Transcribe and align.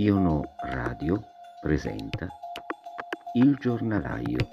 Iono 0.00 0.54
Radio 0.62 1.22
presenta 1.60 2.26
Il 3.34 3.56
giornalaio, 3.56 4.48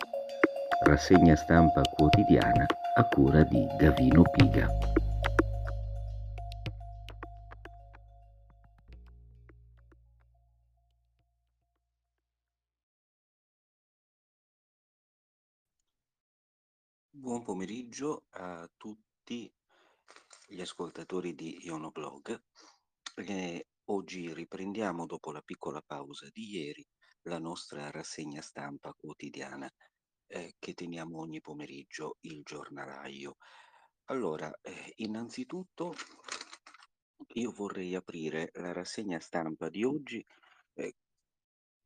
rassegna 0.84 1.38
stampa 1.38 1.84
quotidiana 1.84 2.66
a 2.96 3.08
cura 3.08 3.44
di 3.44 3.66
Gavino 3.78 4.24
Piga. 4.24 4.68
Buon 17.10 17.44
pomeriggio 17.44 18.26
a 18.32 18.70
tutti 18.76 19.50
gli 20.48 20.60
ascoltatori 20.60 21.34
di 21.36 21.64
Iono 21.64 21.92
Blog. 21.92 22.38
Eh, 23.16 23.66
oggi 23.90 24.34
riprendiamo 24.34 25.06
dopo 25.06 25.32
la 25.32 25.42
piccola 25.42 25.82
pausa 25.86 26.28
di 26.32 26.56
ieri 26.56 26.86
la 27.24 27.40
nostra 27.40 27.90
rassegna 27.92 28.42
stampa 28.42 28.94
quotidiana 28.94 29.70
eh, 30.28 30.56
che 30.60 30.74
teniamo 30.74 31.20
ogni 31.20 31.42
pomeriggio 31.42 32.18
il 32.22 32.42
giornalaio. 32.44 33.38
Allora, 34.06 34.52
eh, 34.62 34.94
innanzitutto 34.98 35.94
io 37.34 37.52
vorrei 37.52 37.96
aprire 37.96 38.50
la 38.54 38.72
rassegna 38.72 39.20
stampa 39.20 39.70
di 39.70 39.84
oggi 39.84 40.26
eh, 40.74 40.96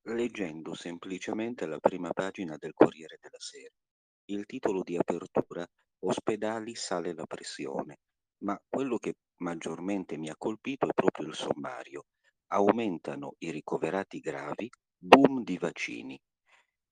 leggendo 0.04 0.74
semplicemente 0.74 1.66
la 1.66 1.80
prima 1.80 2.12
pagina 2.12 2.56
del 2.58 2.74
Corriere 2.74 3.18
della 3.20 3.40
Sera. 3.40 3.74
Il 4.26 4.46
titolo 4.46 4.82
di 4.84 4.98
apertura 4.98 5.68
Ospedali 6.04 6.74
sale 6.74 7.14
la 7.14 7.26
pressione, 7.26 8.00
ma 8.40 8.60
quello 8.68 8.98
che 8.98 9.16
maggiormente 9.42 10.18
mi 10.18 10.30
ha 10.30 10.36
colpito 10.38 10.88
è 10.88 10.94
proprio 10.94 11.28
il 11.28 11.36
sommario. 11.36 12.06
Aumentano 12.48 13.36
i 13.40 13.52
ricoverati 13.52 14.20
gravi, 14.20 14.70
boom 14.98 15.44
di 15.44 15.58
vaccini. 15.58 16.20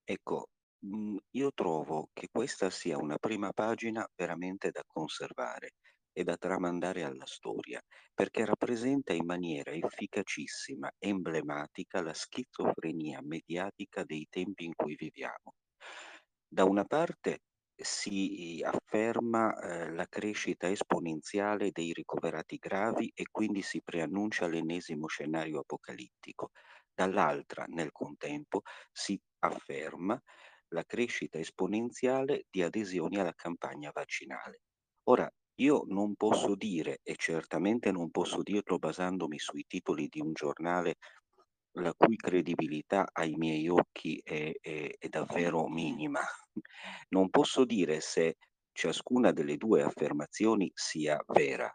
Ecco, 0.03 0.49
mh, 0.79 1.17
io 1.31 1.51
trovo 1.53 2.09
che 2.13 2.27
questa 2.31 2.69
sia 2.69 2.97
una 2.97 3.17
prima 3.17 3.51
pagina 3.53 4.07
veramente 4.15 4.71
da 4.71 4.83
conservare 4.87 5.73
e 6.11 6.23
da 6.23 6.35
tramandare 6.37 7.03
alla 7.03 7.25
storia, 7.25 7.81
perché 8.13 8.45
rappresenta 8.45 9.13
in 9.13 9.25
maniera 9.25 9.71
efficacissima, 9.71 10.91
emblematica, 10.97 12.01
la 12.01 12.13
schizofrenia 12.13 13.21
mediatica 13.23 14.03
dei 14.03 14.27
tempi 14.29 14.65
in 14.65 14.73
cui 14.75 14.95
viviamo. 14.95 15.53
Da 16.47 16.63
una 16.65 16.85
parte 16.85 17.41
si 17.81 18.61
afferma 18.63 19.57
eh, 19.59 19.91
la 19.91 20.05
crescita 20.07 20.69
esponenziale 20.69 21.71
dei 21.71 21.93
ricoverati 21.93 22.57
gravi 22.57 23.11
e 23.13 23.25
quindi 23.31 23.61
si 23.61 23.81
preannuncia 23.81 24.47
l'ennesimo 24.47 25.07
scenario 25.07 25.59
apocalittico. 25.59 26.51
Dall'altra, 26.93 27.65
nel 27.67 27.91
contempo, 27.91 28.61
si 28.91 29.19
afferma 29.39 30.21
la 30.69 30.83
crescita 30.83 31.39
esponenziale 31.39 32.45
di 32.49 32.61
adesioni 32.61 33.17
alla 33.17 33.33
campagna 33.33 33.91
vaccinale. 33.93 34.61
Ora, 35.03 35.31
io 35.59 35.83
non 35.87 36.15
posso 36.15 36.55
dire, 36.55 36.99
e 37.03 37.15
certamente 37.15 37.91
non 37.91 38.11
posso 38.11 38.41
dirlo 38.41 38.77
basandomi 38.77 39.39
sui 39.39 39.65
titoli 39.67 40.07
di 40.07 40.19
un 40.19 40.33
giornale 40.33 40.97
la 41.79 41.93
cui 41.95 42.15
credibilità 42.15 43.07
ai 43.11 43.35
miei 43.35 43.67
occhi 43.69 44.19
è, 44.23 44.51
è, 44.59 44.89
è 44.97 45.07
davvero 45.07 45.67
minima. 45.67 46.19
Non 47.09 47.29
posso 47.29 47.65
dire 47.65 48.01
se 48.01 48.37
ciascuna 48.71 49.31
delle 49.31 49.57
due 49.57 49.81
affermazioni 49.81 50.71
sia 50.73 51.21
vera, 51.27 51.73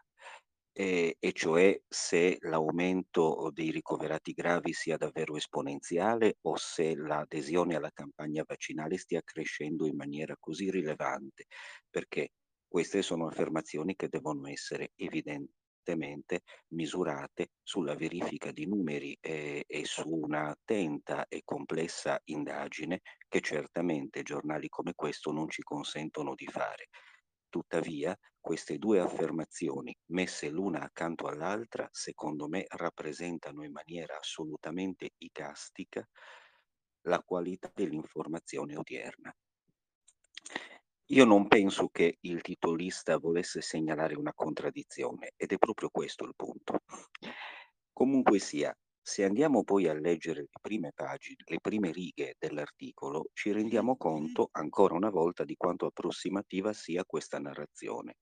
e, 0.77 1.15
e, 1.19 1.31
cioè 1.31 1.79
se 1.87 2.37
l'aumento 2.41 3.49
dei 3.53 3.71
ricoverati 3.71 4.33
gravi 4.33 4.73
sia 4.73 4.97
davvero 4.97 5.37
esponenziale 5.37 6.37
o 6.41 6.57
se 6.57 6.95
l'adesione 6.95 7.75
alla 7.75 7.91
campagna 7.93 8.43
vaccinale 8.45 8.97
stia 8.97 9.21
crescendo 9.23 9.87
in 9.87 9.95
maniera 9.95 10.35
così 10.37 10.69
rilevante, 10.69 11.45
perché 11.89 12.31
queste 12.67 13.01
sono 13.01 13.27
affermazioni 13.27 13.95
che 13.95 14.09
devono 14.09 14.47
essere 14.47 14.91
evidenti 14.95 15.64
evidentemente 15.85 16.41
misurate 16.69 17.51
sulla 17.61 17.95
verifica 17.95 18.51
di 18.51 18.65
numeri 18.65 19.15
e, 19.21 19.63
e 19.67 19.85
su 19.85 20.07
un'attenta 20.07 21.27
e 21.27 21.41
complessa 21.43 22.19
indagine 22.25 23.01
che 23.27 23.41
certamente 23.41 24.23
giornali 24.23 24.67
come 24.67 24.93
questo 24.95 25.31
non 25.31 25.49
ci 25.49 25.61
consentono 25.61 26.33
di 26.33 26.47
fare. 26.47 26.87
Tuttavia, 27.49 28.17
queste 28.39 28.77
due 28.77 28.99
affermazioni, 28.99 29.95
messe 30.07 30.49
l'una 30.49 30.81
accanto 30.81 31.27
all'altra, 31.27 31.87
secondo 31.91 32.47
me 32.47 32.65
rappresentano 32.67 33.63
in 33.63 33.71
maniera 33.71 34.17
assolutamente 34.17 35.11
icastica 35.17 36.05
la 37.07 37.21
qualità 37.23 37.71
dell'informazione 37.73 38.75
odierna. 38.75 39.33
Io 41.09 41.23
non 41.23 41.47
penso 41.47 41.89
che 41.89 42.17
il 42.21 42.41
titolista 42.41 43.17
volesse 43.19 43.61
segnalare 43.61 44.15
una 44.15 44.33
contraddizione 44.33 45.33
ed 45.35 45.51
è 45.51 45.57
proprio 45.59 45.89
questo 45.89 46.25
il 46.25 46.33
punto. 46.35 46.79
Comunque 47.93 48.39
sia, 48.39 48.75
se 48.99 49.23
andiamo 49.23 49.63
poi 49.63 49.87
a 49.87 49.93
leggere 49.93 50.41
le 50.41 50.59
prime 50.59 50.93
pagine, 50.95 51.43
le 51.45 51.59
prime 51.61 51.91
righe 51.91 52.33
dell'articolo, 52.39 53.29
ci 53.33 53.51
rendiamo 53.51 53.97
conto 53.97 54.49
ancora 54.53 54.95
una 54.95 55.11
volta 55.11 55.43
di 55.43 55.55
quanto 55.55 55.85
approssimativa 55.85 56.73
sia 56.73 57.05
questa 57.05 57.37
narrazione. 57.37 58.15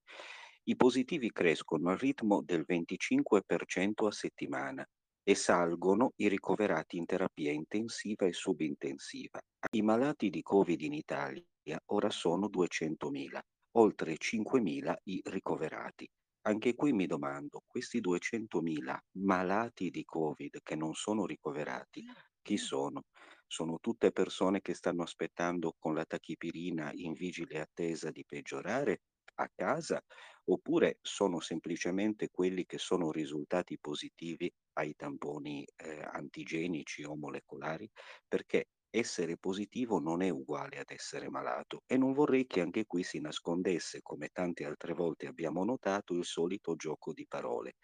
I 0.63 0.75
positivi 0.75 1.31
crescono 1.31 1.89
al 1.89 1.97
ritmo 1.97 2.41
del 2.41 2.65
25% 2.67 4.07
a 4.07 4.11
settimana 4.11 4.85
e 5.23 5.35
salgono 5.35 6.11
i 6.17 6.27
ricoverati 6.27 6.97
in 6.97 7.05
terapia 7.05 7.53
intensiva 7.53 8.25
e 8.25 8.33
subintensiva. 8.33 9.39
I 9.71 9.81
malati 9.81 10.29
di 10.29 10.41
Covid 10.41 10.81
in 10.81 10.93
Italia 10.93 11.45
ora 11.87 12.09
sono 12.09 12.47
200.000, 12.47 13.41
oltre 13.77 14.17
5.000 14.17 14.95
i 15.03 15.21
ricoverati. 15.23 16.09
Anche 16.45 16.75
qui 16.75 16.91
mi 16.93 17.05
domando, 17.05 17.61
questi 17.65 17.99
200.000 18.01 18.99
malati 19.17 19.89
di 19.89 20.03
Covid 20.03 20.59
che 20.61 20.75
non 20.75 20.93
sono 20.93 21.25
ricoverati, 21.25 22.03
chi 22.41 22.57
sono? 22.57 23.03
Sono 23.47 23.77
tutte 23.79 24.11
persone 24.11 24.61
che 24.61 24.73
stanno 24.73 25.03
aspettando 25.03 25.75
con 25.77 25.93
la 25.93 26.05
tachipirina 26.05 26.91
in 26.93 27.13
vigile 27.13 27.59
attesa 27.59 28.11
di 28.11 28.25
peggiorare 28.25 29.01
a 29.35 29.49
casa 29.53 30.03
oppure 30.45 30.97
sono 31.01 31.39
semplicemente 31.39 32.29
quelli 32.29 32.65
che 32.65 32.77
sono 32.77 33.11
risultati 33.11 33.77
positivi 33.79 34.51
ai 34.73 34.93
tamponi 34.95 35.65
eh, 35.75 36.01
antigenici 36.01 37.03
o 37.03 37.15
molecolari? 37.15 37.89
Perché 38.27 38.67
essere 38.95 39.37
positivo 39.37 39.99
non 39.99 40.21
è 40.21 40.29
uguale 40.29 40.77
ad 40.79 40.91
essere 40.91 41.29
malato 41.29 41.81
e 41.87 41.97
non 41.97 42.13
vorrei 42.13 42.45
che 42.45 42.61
anche 42.61 42.85
qui 42.85 43.03
si 43.03 43.19
nascondesse, 43.19 44.01
come 44.01 44.29
tante 44.31 44.65
altre 44.65 44.93
volte 44.93 45.27
abbiamo 45.27 45.63
notato, 45.63 46.13
il 46.13 46.25
solito 46.25 46.75
gioco 46.75 47.11
di 47.13 47.25
parole 47.27 47.75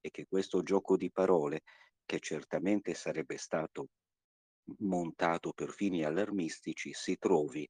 e 0.00 0.10
che 0.10 0.26
questo 0.26 0.62
gioco 0.62 0.96
di 0.96 1.10
parole, 1.10 1.62
che 2.04 2.18
certamente 2.20 2.94
sarebbe 2.94 3.36
stato 3.36 3.88
montato 4.80 5.52
per 5.52 5.70
fini 5.70 6.04
allarmistici, 6.04 6.92
si 6.92 7.16
trovi 7.18 7.68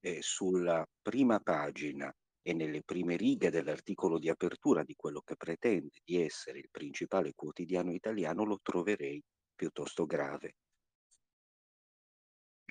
eh, 0.00 0.18
sulla 0.22 0.86
prima 1.02 1.40
pagina 1.40 2.12
e 2.42 2.52
nelle 2.52 2.82
prime 2.84 3.16
righe 3.16 3.50
dell'articolo 3.50 4.18
di 4.18 4.28
apertura 4.28 4.84
di 4.84 4.94
quello 4.94 5.20
che 5.22 5.36
pretende 5.36 5.98
di 6.04 6.22
essere 6.22 6.58
il 6.60 6.68
principale 6.70 7.32
quotidiano 7.34 7.92
italiano, 7.92 8.44
lo 8.44 8.58
troverei 8.62 9.22
piuttosto 9.54 10.06
grave. 10.06 10.54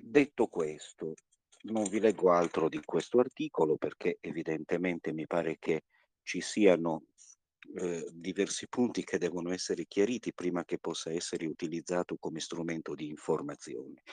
Detto 0.07 0.45
questo, 0.45 1.15
non 1.63 1.89
vi 1.89 1.99
leggo 1.99 2.31
altro 2.31 2.69
di 2.69 2.79
questo 2.85 3.17
articolo 3.17 3.75
perché 3.75 4.19
evidentemente 4.21 5.11
mi 5.11 5.25
pare 5.25 5.57
che 5.57 5.85
ci 6.21 6.41
siano 6.41 7.05
eh, 7.73 8.07
diversi 8.13 8.67
punti 8.69 9.03
che 9.03 9.17
devono 9.17 9.51
essere 9.51 9.87
chiariti 9.87 10.31
prima 10.31 10.63
che 10.63 10.77
possa 10.77 11.11
essere 11.11 11.47
utilizzato 11.47 12.17
come 12.19 12.39
strumento 12.39 12.93
di 12.93 13.07
informazione. 13.07 14.03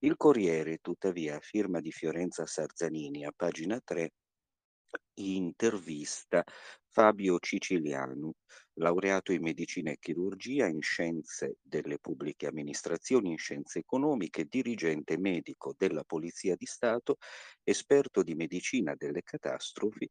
Il 0.00 0.18
Corriere, 0.18 0.80
tuttavia, 0.82 1.40
firma 1.40 1.80
di 1.80 1.92
Fiorenza 1.92 2.44
Sarzanini 2.44 3.24
a 3.24 3.32
pagina 3.34 3.80
3, 3.82 4.12
intervista 5.14 6.44
Fabio 6.90 7.38
Ciciliano, 7.38 8.34
laureato 8.78 9.32
in 9.32 9.42
medicina 9.42 9.90
e 9.90 9.98
chirurgia, 9.98 10.66
in 10.66 10.80
scienze 10.80 11.56
delle 11.62 11.98
pubbliche 11.98 12.46
amministrazioni, 12.46 13.30
in 13.30 13.38
scienze 13.38 13.80
economiche, 13.80 14.46
dirigente 14.46 15.18
medico 15.18 15.74
della 15.76 16.04
Polizia 16.04 16.56
di 16.56 16.66
Stato, 16.66 17.16
esperto 17.62 18.22
di 18.22 18.34
medicina 18.34 18.94
delle 18.96 19.22
catastrofi 19.22 20.08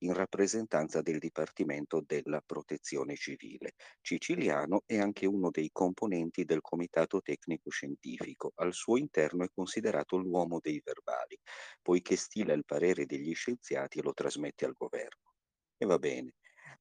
in 0.00 0.12
rappresentanza 0.12 1.00
del 1.00 1.18
Dipartimento 1.18 2.02
della 2.04 2.42
Protezione 2.44 3.16
Civile. 3.16 3.74
Ciciliano 4.00 4.82
è 4.84 4.98
anche 4.98 5.26
uno 5.26 5.50
dei 5.50 5.70
componenti 5.72 6.44
del 6.44 6.60
Comitato 6.60 7.22
Tecnico 7.22 7.70
Scientifico. 7.70 8.52
Al 8.56 8.74
suo 8.74 8.98
interno 8.98 9.44
è 9.44 9.48
considerato 9.54 10.16
l'uomo 10.16 10.58
dei 10.60 10.80
verbali, 10.84 11.38
poiché 11.80 12.16
stila 12.16 12.52
il 12.52 12.64
parere 12.64 13.06
degli 13.06 13.34
scienziati 13.34 13.98
e 13.98 14.02
lo 14.02 14.12
trasmette 14.12 14.66
al 14.66 14.74
governo. 14.74 15.32
E 15.78 15.86
va 15.86 15.98
bene. 15.98 16.34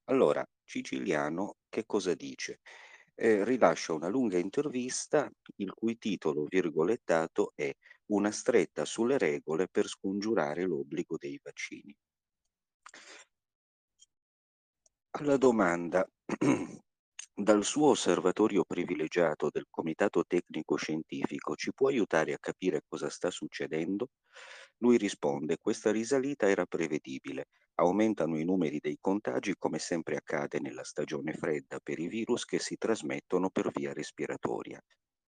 Allora, 0.05 0.43
Ciciliano 0.63 1.57
che 1.69 1.85
cosa 1.85 2.15
dice? 2.15 2.59
eh, 3.17 3.43
rilascia 3.45 3.93
una 3.93 4.07
lunga 4.07 4.37
intervista 4.39 5.31
il 5.57 5.71
cui 5.73 5.97
titolo 5.99 6.45
virgolettato 6.49 7.51
è 7.55 7.71
Una 8.07 8.31
stretta 8.31 8.83
sulle 8.85 9.17
regole 9.19 9.67
per 9.67 9.87
scongiurare 9.87 10.63
l'obbligo 10.63 11.17
dei 11.17 11.39
vaccini. 11.43 11.95
Alla 15.17 15.37
domanda 15.37 16.07
dal 17.33 17.63
suo 17.63 17.89
osservatorio 17.89 18.63
privilegiato 18.65 19.49
del 19.51 19.65
Comitato 19.67 20.23
Tecnico 20.25 20.75
Scientifico 20.75 21.55
ci 21.55 21.73
può 21.73 21.87
aiutare 21.87 22.33
a 22.33 22.39
capire 22.39 22.83
cosa 22.87 23.09
sta 23.09 23.31
succedendo? 23.31 24.09
Lui 24.80 24.98
risponde, 24.98 25.57
questa 25.57 25.92
risalita 25.92 26.50
era 26.50 26.66
prevedibile, 26.66 27.48
aumentano 27.75 28.38
i 28.38 28.44
numeri 28.44 28.80
dei 28.80 28.98
contagi 29.00 29.56
come 29.57 29.80
sempre 29.80 30.18
accade 30.18 30.60
nella 30.60 30.83
stagione 30.83 31.33
fredda 31.33 31.80
per 31.81 32.00
i 32.00 32.07
virus 32.07 32.45
che 32.45 32.60
si 32.60 32.77
trasmettono 32.77 33.50
per 33.50 33.72
via 33.72 33.94
respiratoria. 33.94 34.81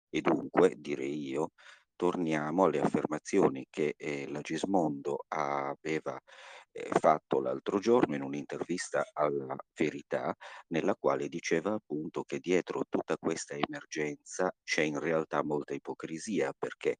E 0.09 0.21
dunque, 0.21 0.75
direi 0.77 1.29
io, 1.29 1.51
torniamo 1.97 2.65
alle 2.65 2.81
affermazioni 2.81 3.67
che 3.71 3.95
eh, 3.97 4.29
la 4.29 4.41
Gismondo 4.41 5.25
aveva 5.29 6.21
eh, 6.73 6.89
fatto 7.01 7.41
l'altro 7.41 7.79
giorno 7.79 8.15
in 8.15 8.23
un'intervista 8.23 9.03
alla 9.13 9.57
Verità, 9.75 10.35
nella 10.69 10.95
quale 10.95 11.29
diceva 11.29 11.73
appunto 11.73 12.23
che 12.25 12.39
dietro 12.39 12.85
tutta 12.89 13.17
questa 13.17 13.55
emergenza 13.55 14.53
c'è 14.63 14.83
in 14.83 14.99
realtà 15.01 15.43
molta 15.43 15.75
ipocrisia 15.75 16.53
perché 16.57 16.97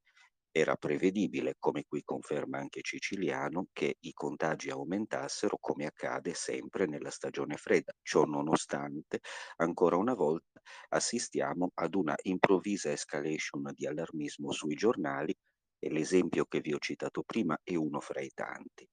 era 0.57 0.75
prevedibile, 0.75 1.55
come 1.59 1.83
qui 1.87 2.03
conferma 2.03 2.57
anche 2.57 2.81
Ciciliano, 2.81 3.67
che 3.71 3.97
i 3.99 4.13
contagi 4.13 4.69
aumentassero 4.69 5.57
come 5.59 5.85
accade 5.85 6.33
sempre 6.33 6.85
nella 6.85 7.11
stagione 7.11 7.57
fredda. 7.57 7.93
Ciò 8.01 8.23
nonostante, 8.23 9.19
ancora 9.57 9.97
una 9.97 10.15
volta 10.15 10.59
assistiamo 10.89 11.71
ad 11.75 11.95
una 11.95 12.15
improvvisa 12.23 12.91
escalation 12.91 13.71
di 13.73 13.85
allarmismo 13.85 14.51
sui 14.51 14.75
giornali 14.75 15.35
e 15.79 15.91
l'esempio 15.91 16.45
che 16.45 16.59
vi 16.59 16.73
ho 16.73 16.79
citato 16.79 17.21
prima 17.23 17.57
è 17.63 17.75
uno 17.75 17.99
fra 17.99 18.21
i 18.21 18.31
tanti. 18.33 18.87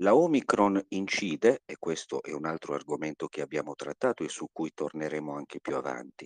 La 0.00 0.14
Omicron 0.14 0.80
incide, 0.88 1.62
e 1.64 1.76
questo 1.78 2.22
è 2.22 2.32
un 2.32 2.46
altro 2.46 2.74
argomento 2.74 3.26
che 3.26 3.42
abbiamo 3.42 3.74
trattato 3.74 4.22
e 4.24 4.28
su 4.28 4.46
cui 4.52 4.70
torneremo 4.72 5.34
anche 5.34 5.60
più 5.60 5.74
avanti, 5.74 6.24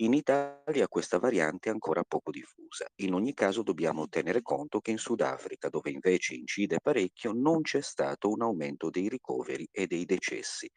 in 0.00 0.12
Italia 0.12 0.88
questa 0.88 1.18
variante 1.18 1.68
è 1.68 1.72
ancora 1.72 2.02
poco 2.04 2.30
diffusa. 2.30 2.86
In 2.96 3.14
ogni 3.14 3.34
caso 3.34 3.62
dobbiamo 3.62 4.08
tenere 4.08 4.42
conto 4.42 4.80
che 4.80 4.90
in 4.92 4.98
Sudafrica, 4.98 5.68
dove 5.68 5.90
invece 5.90 6.34
incide 6.34 6.80
parecchio, 6.80 7.32
non 7.32 7.62
c'è 7.62 7.80
stato 7.80 8.28
un 8.28 8.42
aumento 8.42 8.90
dei 8.90 9.08
ricoveri 9.08 9.68
e 9.70 9.86
dei 9.86 10.04
decessi, 10.04 10.70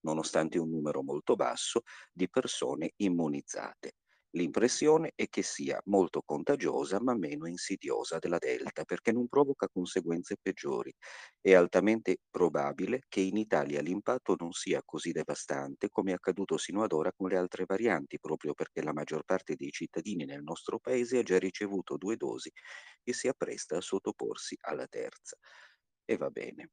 nonostante 0.00 0.58
un 0.58 0.70
numero 0.70 1.02
molto 1.02 1.34
basso 1.34 1.82
di 2.12 2.28
persone 2.28 2.92
immunizzate. 2.96 3.92
L'impressione 4.32 5.12
è 5.14 5.28
che 5.28 5.42
sia 5.42 5.80
molto 5.86 6.22
contagiosa 6.22 7.00
ma 7.00 7.14
meno 7.14 7.46
insidiosa 7.46 8.18
della 8.18 8.38
Delta 8.38 8.84
perché 8.84 9.10
non 9.12 9.26
provoca 9.28 9.68
conseguenze 9.68 10.36
peggiori. 10.40 10.92
È 11.40 11.52
altamente 11.54 12.18
probabile 12.30 13.02
che 13.08 13.20
in 13.20 13.36
Italia 13.38 13.80
l'impatto 13.80 14.34
non 14.38 14.52
sia 14.52 14.82
così 14.84 15.12
devastante 15.12 15.88
come 15.90 16.10
è 16.12 16.14
accaduto 16.14 16.56
sino 16.58 16.82
ad 16.82 16.92
ora 16.92 17.12
con 17.14 17.28
le 17.28 17.36
altre 17.38 17.64
varianti, 17.66 18.18
proprio 18.20 18.52
perché 18.54 18.82
la 18.82 18.92
maggior 18.92 19.24
parte 19.24 19.54
dei 19.56 19.70
cittadini 19.70 20.24
nel 20.24 20.42
nostro 20.42 20.78
paese 20.78 21.18
ha 21.18 21.22
già 21.22 21.38
ricevuto 21.38 21.96
due 21.96 22.16
dosi 22.16 22.50
e 23.02 23.12
si 23.14 23.28
appresta 23.28 23.76
a 23.78 23.80
sottoporsi 23.80 24.56
alla 24.60 24.86
terza. 24.86 25.36
E 26.04 26.16
va 26.16 26.30
bene. 26.30 26.70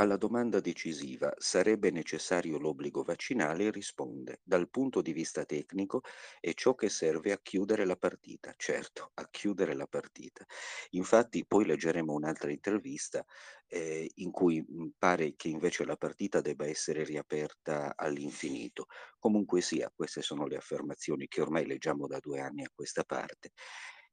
Alla 0.00 0.16
domanda 0.16 0.60
decisiva 0.60 1.32
sarebbe 1.36 1.90
necessario 1.90 2.58
l'obbligo 2.58 3.02
vaccinale 3.02 3.70
risponde, 3.70 4.40
dal 4.42 4.68
punto 4.70 5.02
di 5.02 5.12
vista 5.12 5.44
tecnico, 5.44 6.00
è 6.40 6.54
ciò 6.54 6.74
che 6.74 6.88
serve 6.88 7.32
a 7.32 7.38
chiudere 7.42 7.84
la 7.84 7.96
partita, 7.96 8.54
certo, 8.56 9.10
a 9.14 9.28
chiudere 9.30 9.74
la 9.74 9.86
partita. 9.86 10.44
Infatti 10.90 11.44
poi 11.46 11.66
leggeremo 11.66 12.12
un'altra 12.14 12.50
intervista 12.50 13.22
eh, 13.68 14.10
in 14.14 14.30
cui 14.30 14.64
pare 14.96 15.34
che 15.36 15.48
invece 15.48 15.84
la 15.84 15.96
partita 15.96 16.40
debba 16.40 16.66
essere 16.66 17.04
riaperta 17.04 17.92
all'infinito. 17.94 18.86
Comunque 19.18 19.60
sia, 19.60 19.92
queste 19.94 20.22
sono 20.22 20.46
le 20.46 20.56
affermazioni 20.56 21.28
che 21.28 21.42
ormai 21.42 21.66
leggiamo 21.66 22.06
da 22.06 22.18
due 22.20 22.40
anni 22.40 22.64
a 22.64 22.70
questa 22.72 23.04
parte. 23.04 23.52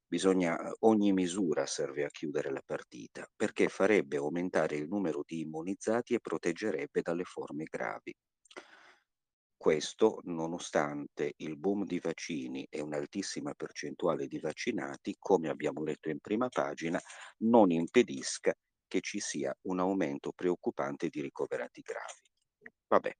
Bisogna, 0.10 0.58
eh, 0.58 0.74
ogni 0.80 1.12
misura 1.14 1.66
serve 1.66 2.06
a 2.06 2.10
chiudere 2.10 2.50
la 2.50 2.62
partita 2.66 3.28
perché 3.36 3.68
farebbe 3.68 4.18
aumentare 4.18 4.76
il 4.78 4.88
numero 4.88 5.24
di 5.26 5.42
immunizzati 5.42 6.14
e 6.14 6.20
proteggerebbe 6.20 7.02
dalle 7.02 7.24
forme 7.24 7.66
gravi. 7.66 8.16
Questo 9.58 10.22
nonostante 10.24 11.34
il 11.38 11.58
boom 11.58 11.84
di 11.84 12.00
vaccini 12.00 12.66
e 12.70 12.80
un'altissima 12.80 13.54
percentuale 13.54 14.28
di 14.28 14.40
vaccinati, 14.40 15.16
come 15.20 15.50
abbiamo 15.50 15.84
letto 15.84 16.10
in 16.10 16.20
prima 16.20 16.48
pagina, 16.48 17.00
non 17.40 17.72
impedisca 17.72 18.54
che 18.88 19.02
ci 19.02 19.20
sia 19.20 19.54
un 19.64 19.80
aumento 19.80 20.32
preoccupante 20.32 21.10
di 21.10 21.22
ricoverati 21.22 21.82
gravi. 21.82 22.72
Vabbè, 22.88 23.12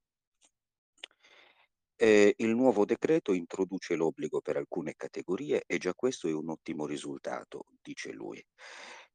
eh, 1.98 2.34
il 2.38 2.56
nuovo 2.56 2.86
decreto 2.86 3.34
introduce 3.34 3.96
l'obbligo 3.96 4.42
per 4.42 4.58
alcune 4.58 4.94
categorie 4.96 5.64
e 5.66 5.78
già 5.78 5.94
questo 5.94 6.28
è 6.28 6.34
un 6.34 6.50
ottimo 6.50 6.86
risultato, 6.86 7.66
dice 7.82 8.12
lui. 8.12 8.44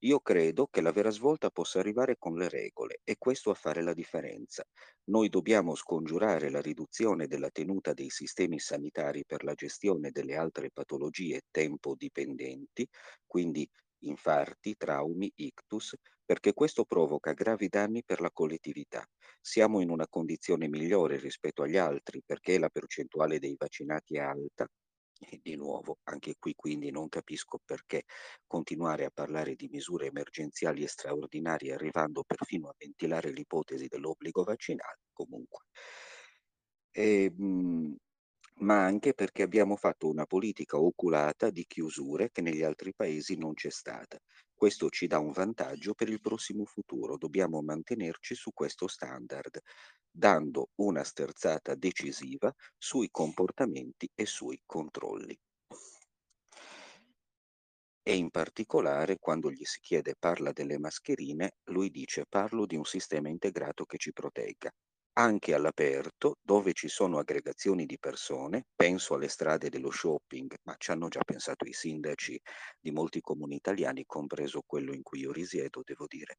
Io 0.04 0.18
credo 0.20 0.66
che 0.66 0.80
la 0.80 0.90
vera 0.90 1.10
svolta 1.10 1.50
possa 1.50 1.78
arrivare 1.78 2.16
con 2.18 2.36
le 2.36 2.48
regole 2.48 3.00
e 3.04 3.16
questo 3.18 3.50
a 3.50 3.54
fare 3.54 3.82
la 3.82 3.94
differenza. 3.94 4.64
Noi 5.04 5.28
dobbiamo 5.28 5.76
scongiurare 5.76 6.50
la 6.50 6.60
riduzione 6.60 7.28
della 7.28 7.50
tenuta 7.50 7.92
dei 7.92 8.10
sistemi 8.10 8.58
sanitari 8.58 9.24
per 9.24 9.44
la 9.44 9.54
gestione 9.54 10.10
delle 10.10 10.34
altre 10.34 10.70
patologie 10.72 11.42
tempo 11.52 11.94
dipendenti, 11.96 12.86
quindi 13.24 13.68
infarti, 14.00 14.74
traumi, 14.76 15.30
ictus, 15.36 15.94
perché 16.32 16.54
questo 16.54 16.86
provoca 16.86 17.34
gravi 17.34 17.68
danni 17.68 18.02
per 18.02 18.22
la 18.22 18.30
collettività. 18.30 19.06
Siamo 19.38 19.82
in 19.82 19.90
una 19.90 20.08
condizione 20.08 20.66
migliore 20.66 21.18
rispetto 21.18 21.62
agli 21.62 21.76
altri 21.76 22.22
perché 22.24 22.58
la 22.58 22.70
percentuale 22.70 23.38
dei 23.38 23.54
vaccinati 23.58 24.16
è 24.16 24.20
alta. 24.20 24.66
E 25.18 25.40
di 25.42 25.56
nuovo, 25.56 25.98
anche 26.04 26.36
qui 26.38 26.54
quindi 26.54 26.90
non 26.90 27.10
capisco 27.10 27.58
perché 27.62 28.04
continuare 28.46 29.04
a 29.04 29.10
parlare 29.12 29.54
di 29.54 29.68
misure 29.70 30.06
emergenziali 30.06 30.82
e 30.82 30.88
straordinarie 30.88 31.74
arrivando 31.74 32.24
perfino 32.24 32.68
a 32.70 32.74
ventilare 32.78 33.30
l'ipotesi 33.30 33.86
dell'obbligo 33.86 34.42
vaccinale. 34.42 35.00
Comunque. 35.12 35.66
E, 36.92 37.30
mh, 37.30 37.94
ma 38.60 38.84
anche 38.84 39.14
perché 39.14 39.42
abbiamo 39.42 39.76
fatto 39.76 40.08
una 40.08 40.26
politica 40.26 40.78
oculata 40.78 41.50
di 41.50 41.64
chiusure 41.66 42.30
che 42.30 42.42
negli 42.42 42.62
altri 42.62 42.94
paesi 42.94 43.36
non 43.36 43.54
c'è 43.54 43.70
stata. 43.70 44.18
Questo 44.54 44.90
ci 44.90 45.06
dà 45.06 45.18
un 45.18 45.32
vantaggio 45.32 45.94
per 45.94 46.08
il 46.08 46.20
prossimo 46.20 46.64
futuro, 46.64 47.16
dobbiamo 47.16 47.60
mantenerci 47.62 48.34
su 48.34 48.52
questo 48.52 48.86
standard, 48.86 49.60
dando 50.08 50.70
una 50.76 51.02
sterzata 51.02 51.74
decisiva 51.74 52.54
sui 52.78 53.08
comportamenti 53.10 54.08
e 54.14 54.26
sui 54.26 54.62
controlli. 54.64 55.36
E 58.04 58.16
in 58.16 58.30
particolare 58.30 59.18
quando 59.18 59.50
gli 59.50 59.64
si 59.64 59.80
chiede 59.80 60.14
parla 60.18 60.52
delle 60.52 60.78
mascherine, 60.78 61.56
lui 61.64 61.90
dice 61.90 62.26
parlo 62.28 62.66
di 62.66 62.76
un 62.76 62.84
sistema 62.84 63.28
integrato 63.28 63.84
che 63.84 63.96
ci 63.96 64.12
protegga 64.12 64.72
anche 65.14 65.54
all'aperto, 65.54 66.36
dove 66.42 66.72
ci 66.72 66.88
sono 66.88 67.18
aggregazioni 67.18 67.86
di 67.86 67.98
persone, 67.98 68.64
penso 68.74 69.14
alle 69.14 69.28
strade 69.28 69.68
dello 69.68 69.90
shopping, 69.90 70.54
ma 70.64 70.74
ci 70.78 70.90
hanno 70.90 71.08
già 71.08 71.20
pensato 71.24 71.64
i 71.66 71.72
sindaci 71.72 72.40
di 72.80 72.90
molti 72.90 73.20
comuni 73.20 73.56
italiani, 73.56 74.04
compreso 74.06 74.62
quello 74.66 74.92
in 74.94 75.02
cui 75.02 75.20
io 75.20 75.32
risiedo, 75.32 75.82
devo 75.84 76.06
dire. 76.06 76.36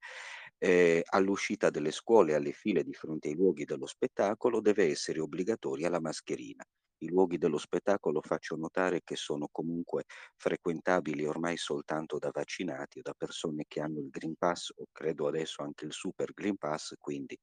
Eh, 0.57 1.03
all'uscita 1.09 1.69
delle 1.69 1.91
scuole, 1.91 2.33
alle 2.35 2.51
file 2.53 2.83
di 2.83 2.93
fronte 2.93 3.29
ai 3.29 3.35
luoghi 3.35 3.65
dello 3.65 3.85
spettacolo, 3.87 4.61
deve 4.61 4.89
essere 4.89 5.19
obbligatoria 5.19 5.89
la 5.89 5.99
mascherina 6.01 6.63
i 7.03 7.09
luoghi 7.09 7.37
dello 7.37 7.57
spettacolo 7.57 8.21
faccio 8.21 8.55
notare 8.55 9.01
che 9.03 9.15
sono 9.15 9.47
comunque 9.51 10.05
frequentabili 10.37 11.25
ormai 11.25 11.57
soltanto 11.57 12.17
da 12.19 12.29
vaccinati 12.31 12.99
o 12.99 13.01
da 13.01 13.13
persone 13.13 13.65
che 13.67 13.81
hanno 13.81 13.99
il 13.99 14.09
Green 14.09 14.35
Pass 14.37 14.69
o 14.75 14.85
credo 14.91 15.27
adesso 15.27 15.61
anche 15.63 15.85
il 15.85 15.93
Super 15.93 16.33
Green 16.33 16.57
Pass, 16.57 16.93
quindi 16.99 17.37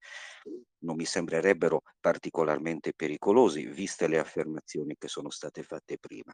non 0.80 0.96
mi 0.96 1.04
sembrerebbero 1.04 1.82
particolarmente 2.00 2.92
pericolosi 2.94 3.66
viste 3.66 4.08
le 4.08 4.18
affermazioni 4.18 4.96
che 4.98 5.08
sono 5.08 5.30
state 5.30 5.62
fatte 5.62 5.98
prima. 5.98 6.32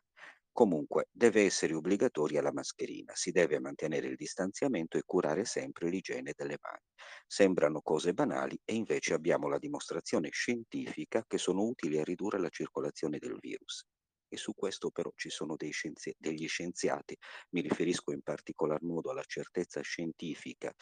Comunque 0.53 1.09
deve 1.13 1.45
essere 1.45 1.75
obbligatoria 1.75 2.41
la 2.41 2.53
mascherina, 2.53 3.13
si 3.15 3.31
deve 3.31 3.61
mantenere 3.61 4.07
il 4.07 4.15
distanziamento 4.17 4.97
e 4.97 5.03
curare 5.05 5.45
sempre 5.45 5.91
l'igiene 5.91 6.33
delle 6.35 6.57
mani. 6.61 6.81
Sembrano 7.27 7.83
cose 7.83 8.15
banali 8.15 8.59
e 8.65 8.75
invece 8.75 9.13
abbiamo 9.13 9.49
la 9.49 9.59
dimostrazione 9.59 10.31
scientifica 10.31 11.25
che 11.27 11.37
sono 11.37 11.63
utili 11.63 11.99
a 11.99 12.05
ridurre 12.05 12.39
la 12.39 12.49
circolazione 12.49 13.16
del 13.19 13.37
virus. 13.41 13.85
E 14.29 14.37
su 14.37 14.53
questo 14.55 14.91
però 14.91 15.13
ci 15.15 15.31
sono 15.31 15.55
scienzi- 15.71 16.15
degli 16.19 16.49
scienziati, 16.49 17.17
mi 17.51 17.61
riferisco 17.61 18.13
in 18.13 18.23
particolar 18.23 18.83
modo 18.83 19.11
alla 19.11 19.23
certezza 19.25 19.81
scientifica 19.83 20.75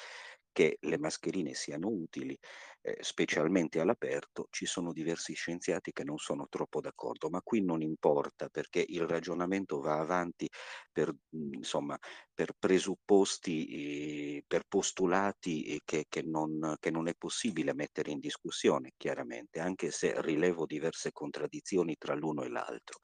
che 0.55 0.79
le 0.81 0.99
mascherine 0.99 1.53
siano 1.55 1.89
utili, 1.91 2.39
eh, 2.83 2.97
specialmente 3.01 3.81
all'aperto, 3.81 4.47
ci 4.51 4.67
sono 4.67 4.93
diversi 4.93 5.35
scienziati 5.35 5.93
che 5.93 6.05
non 6.05 6.19
sono 6.19 6.47
troppo 6.49 6.81
d'accordo, 6.81 7.29
ma 7.31 7.43
qui 7.43 7.63
non 7.63 7.83
importa 7.83 8.49
perché 8.49 8.85
il 8.89 9.07
ragionamento 9.07 9.81
va 9.81 9.99
avanti 9.99 10.49
per, 10.93 11.15
insomma, 11.31 11.99
per 12.33 12.53
presupposti, 12.59 14.37
eh, 14.39 14.45
per 14.47 14.65
postulati 14.69 15.65
eh, 15.65 15.81
che, 15.85 16.07
che, 16.09 16.23
non, 16.23 16.77
che 16.81 16.91
non 16.91 17.09
è 17.09 17.15
possibile 17.15 17.75
mettere 17.75 18.11
in 18.13 18.21
discussione, 18.21 18.93
chiaramente, 18.97 19.61
anche 19.61 19.91
se 19.91 20.21
rilevo 20.21 20.67
diverse 20.67 21.13
contraddizioni 21.13 21.97
tra 21.99 22.15
l'uno 22.15 22.43
e 22.45 22.49
l'altro. 22.49 22.99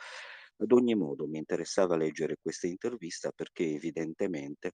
Ad 0.59 0.73
ogni 0.73 0.95
modo 0.95 1.27
mi 1.27 1.39
interessava 1.39 1.97
leggere 1.97 2.37
questa 2.41 2.67
intervista 2.67 3.31
perché 3.33 3.65
evidentemente 3.65 4.73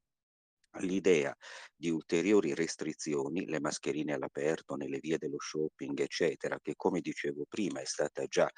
l'idea 0.81 1.35
di 1.75 1.91
ulteriori 1.91 2.55
restrizioni, 2.55 3.47
le 3.47 3.61
mascherine 3.61 4.15
all'aperto, 4.15 4.75
nelle 4.75 4.99
vie 4.99 5.19
dello 5.19 5.39
shopping, 5.39 5.99
eccetera, 6.01 6.59
che 6.61 6.75
come 6.77 7.01
dicevo 7.01 7.45
prima 7.49 7.81
è 7.81 7.85
stata 7.85 8.25
già 8.27 8.51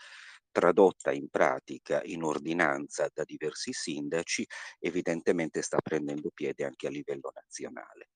tradotta 0.50 1.12
in 1.12 1.28
pratica 1.28 2.02
in 2.04 2.22
ordinanza 2.22 3.08
da 3.12 3.24
diversi 3.24 3.72
sindaci, 3.72 4.46
evidentemente 4.78 5.62
sta 5.62 5.78
prendendo 5.80 6.30
piede 6.32 6.64
anche 6.64 6.86
a 6.86 6.90
livello 6.90 7.30
nazionale. 7.34 8.08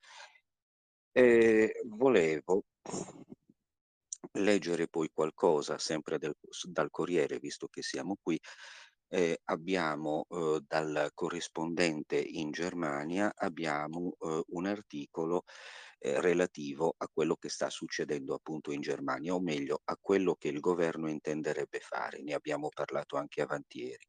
E 1.13 1.83
volevo 1.85 2.65
leggere 4.33 4.89
poi 4.89 5.11
qualcosa 5.13 5.79
sempre 5.79 6.19
del, 6.19 6.35
dal 6.69 6.91
Corriere, 6.91 7.39
visto 7.39 7.69
che 7.69 7.83
siamo 7.83 8.17
qui, 8.23 8.41
eh, 9.13 9.41
abbiamo 9.45 10.27
eh, 10.31 10.61
dal 10.67 11.11
corrispondente 11.15 12.17
in 12.19 12.51
Germania 12.51 13.31
abbiamo 13.37 14.17
eh, 14.19 14.43
un 14.49 14.67
articolo 14.67 15.45
eh, 16.03 16.21
relativo 16.21 16.95
a 16.99 17.09
quello 17.09 17.37
che 17.37 17.49
sta 17.49 17.71
succedendo 17.71 18.35
appunto 18.35 18.73
in 18.73 18.81
Germania, 18.81 19.35
o 19.35 19.41
meglio 19.41 19.83
a 19.85 19.97
quello 20.01 20.35
che 20.35 20.49
il 20.49 20.59
governo 20.59 21.09
intenderebbe 21.09 21.79
fare. 21.81 22.23
Ne 22.23 22.35
abbiamo 22.35 22.69
parlato 22.69 23.17
anche 23.17 23.41
avanti 23.41 23.85
ieri. 23.85 24.05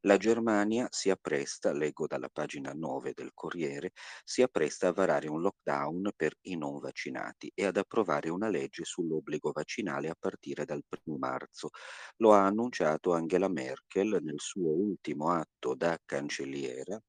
La 0.00 0.16
Germania 0.16 0.88
si 0.90 1.08
appresta, 1.10 1.72
leggo 1.72 2.06
dalla 2.06 2.28
pagina 2.28 2.72
9 2.72 3.12
del 3.14 3.30
Corriere, 3.32 3.92
si 4.24 4.42
appresta 4.42 4.88
a 4.88 4.92
varare 4.92 5.28
un 5.28 5.40
lockdown 5.40 6.10
per 6.16 6.34
i 6.42 6.56
non 6.56 6.78
vaccinati 6.78 7.50
e 7.54 7.64
ad 7.64 7.76
approvare 7.76 8.28
una 8.28 8.48
legge 8.48 8.84
sull'obbligo 8.84 9.52
vaccinale 9.52 10.08
a 10.08 10.16
partire 10.18 10.64
dal 10.64 10.82
1 11.04 11.16
marzo. 11.18 11.68
Lo 12.16 12.32
ha 12.32 12.44
annunciato 12.44 13.12
Angela 13.12 13.48
Merkel 13.48 14.18
nel 14.22 14.40
suo 14.40 14.70
ultimo 14.70 15.30
atto 15.30 15.74
da 15.74 15.98
cancelliera 16.04 17.00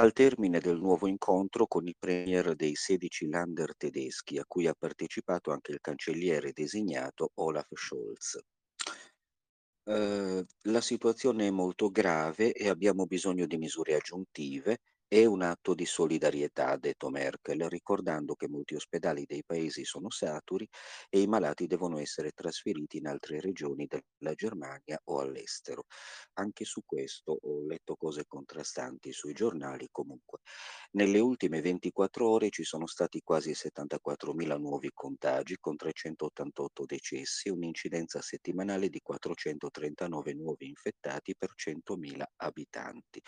al 0.00 0.12
termine 0.14 0.60
del 0.60 0.78
nuovo 0.78 1.06
incontro 1.06 1.66
con 1.66 1.86
i 1.86 1.94
premier 1.98 2.54
dei 2.54 2.74
16 2.74 3.28
Länder 3.28 3.76
tedeschi, 3.76 4.38
a 4.38 4.44
cui 4.46 4.66
ha 4.66 4.74
partecipato 4.76 5.50
anche 5.52 5.72
il 5.72 5.80
cancelliere 5.82 6.52
designato 6.52 7.32
Olaf 7.34 7.68
Scholz. 7.74 8.38
Uh, 9.82 10.42
la 10.62 10.80
situazione 10.80 11.48
è 11.48 11.50
molto 11.50 11.90
grave 11.90 12.52
e 12.52 12.68
abbiamo 12.68 13.04
bisogno 13.04 13.44
di 13.46 13.58
misure 13.58 13.94
aggiuntive 13.94 14.80
è 15.12 15.24
un 15.24 15.42
atto 15.42 15.74
di 15.74 15.86
solidarietà, 15.86 16.68
ha 16.68 16.76
detto 16.76 17.08
Merkel, 17.10 17.68
ricordando 17.68 18.36
che 18.36 18.48
molti 18.48 18.76
ospedali 18.76 19.24
dei 19.26 19.42
paesi 19.44 19.84
sono 19.84 20.08
saturi 20.08 20.68
e 21.08 21.20
i 21.20 21.26
malati 21.26 21.66
devono 21.66 21.98
essere 21.98 22.30
trasferiti 22.30 22.98
in 22.98 23.08
altre 23.08 23.40
regioni 23.40 23.88
della 23.88 24.34
Germania 24.34 25.00
o 25.06 25.18
all'estero. 25.18 25.86
Anche 26.34 26.64
su 26.64 26.82
questo 26.86 27.36
ho 27.42 27.66
letto 27.66 27.96
cose 27.96 28.22
contrastanti 28.28 29.10
sui 29.10 29.32
giornali 29.32 29.88
comunque. 29.90 30.42
Nelle 30.92 31.18
ultime 31.18 31.60
24 31.60 32.28
ore 32.28 32.50
ci 32.50 32.62
sono 32.62 32.86
stati 32.86 33.20
quasi 33.24 33.50
74.000 33.50 34.60
nuovi 34.60 34.92
contagi 34.94 35.56
con 35.58 35.74
388 35.74 36.84
decessi 36.84 37.48
un'incidenza 37.48 38.20
settimanale 38.22 38.88
di 38.88 39.00
439 39.02 40.34
nuovi 40.34 40.68
infettati 40.68 41.34
per 41.36 41.50
100.000 41.56 42.22
abitanti. 42.36 43.20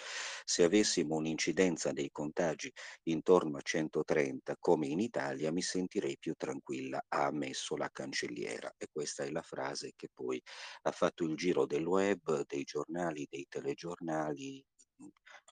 Se 0.44 0.62
avessimo 0.62 1.16
un'incidenza 1.16 1.70
incidenza 1.72 1.92
dei 1.92 2.10
contagi 2.10 2.72
intorno 3.04 3.56
a 3.56 3.62
130 3.62 4.56
come 4.58 4.86
in 4.86 5.00
Italia 5.00 5.50
mi 5.50 5.62
sentirei 5.62 6.16
più 6.18 6.34
tranquilla, 6.36 7.02
ha 7.08 7.26
ammesso 7.26 7.76
la 7.76 7.90
cancelliera. 7.90 8.72
E 8.76 8.88
questa 8.92 9.24
è 9.24 9.30
la 9.30 9.42
frase 9.42 9.92
che 9.96 10.08
poi 10.12 10.40
ha 10.82 10.90
fatto 10.92 11.24
il 11.24 11.34
giro 11.34 11.66
del 11.66 11.86
web, 11.86 12.44
dei 12.46 12.64
giornali, 12.64 13.26
dei 13.28 13.46
telegiornali, 13.48 14.64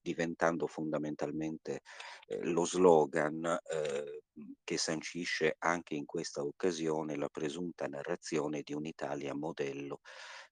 diventando 0.03 0.67
fondamentalmente 0.67 1.83
eh, 2.27 2.45
lo 2.45 2.65
slogan 2.65 3.45
eh, 3.45 4.23
che 4.65 4.79
sancisce 4.79 5.57
anche 5.59 5.95
in 5.95 6.07
questa 6.07 6.43
occasione 6.43 7.17
la 7.17 7.29
presunta 7.29 7.87
narrazione 7.87 8.63
di 8.63 8.73
un'Italia 8.73 9.35
modello 9.35 10.01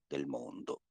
del 0.06 0.26
mondo. 0.26 0.82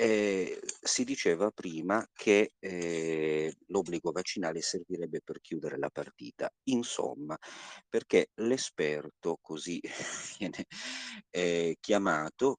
Eh, 0.00 0.60
si 0.80 1.02
diceva 1.04 1.50
prima 1.50 2.06
che 2.14 2.52
eh, 2.60 3.52
l'obbligo 3.66 4.12
vaccinale 4.12 4.60
servirebbe 4.62 5.20
per 5.22 5.40
chiudere 5.40 5.76
la 5.76 5.90
partita. 5.90 6.48
Insomma, 6.68 7.36
perché 7.88 8.30
l'esperto, 8.36 9.38
così 9.42 9.80
viene 10.38 10.66
eh, 11.30 11.76
chiamato, 11.80 12.58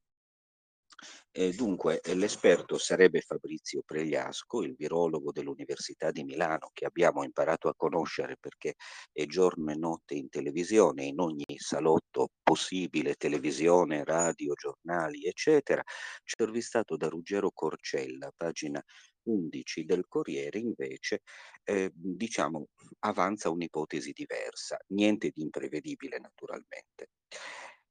eh, 1.32 1.54
dunque, 1.54 2.02
l'esperto 2.16 2.78
sarebbe 2.78 3.22
Fabrizio 3.22 3.82
Pregliasco, 3.86 4.64
il 4.64 4.76
virologo 4.76 5.32
dell'Università 5.32 6.12
di 6.12 6.24
Milano, 6.24 6.70
che 6.74 6.86
abbiamo 6.86 7.24
imparato 7.24 7.70
a 7.70 7.76
conoscere 7.76 8.36
perché 8.38 8.76
è 9.12 9.26
giorno 9.26 9.72
e 9.72 9.76
notte 9.76 10.16
in 10.16 10.30
televisione, 10.30 11.06
in 11.06 11.20
ogni 11.20 11.46
salotto 11.56 12.30
possibile, 12.42 13.16
televisione, 13.16 14.04
radio, 14.04 14.54
giornali, 14.54 15.26
eccetera. 15.26 15.84
Intervistato 16.24 16.98
da 16.98 17.08
Ruggero 17.08 17.52
Corcella, 17.52 18.32
pagina 18.36 18.84
11 19.24 19.86
del 19.86 20.08
Corriere, 20.08 20.60
invece, 20.60 21.22
eh, 21.64 21.92
diciamo, 21.94 22.68
avanza 23.00 23.50
un'ipotesi 23.50 24.12
diversa, 24.12 24.78
niente 24.88 25.32
di 25.34 25.42
imprevedibile 25.42 26.20
naturalmente. 26.20 27.12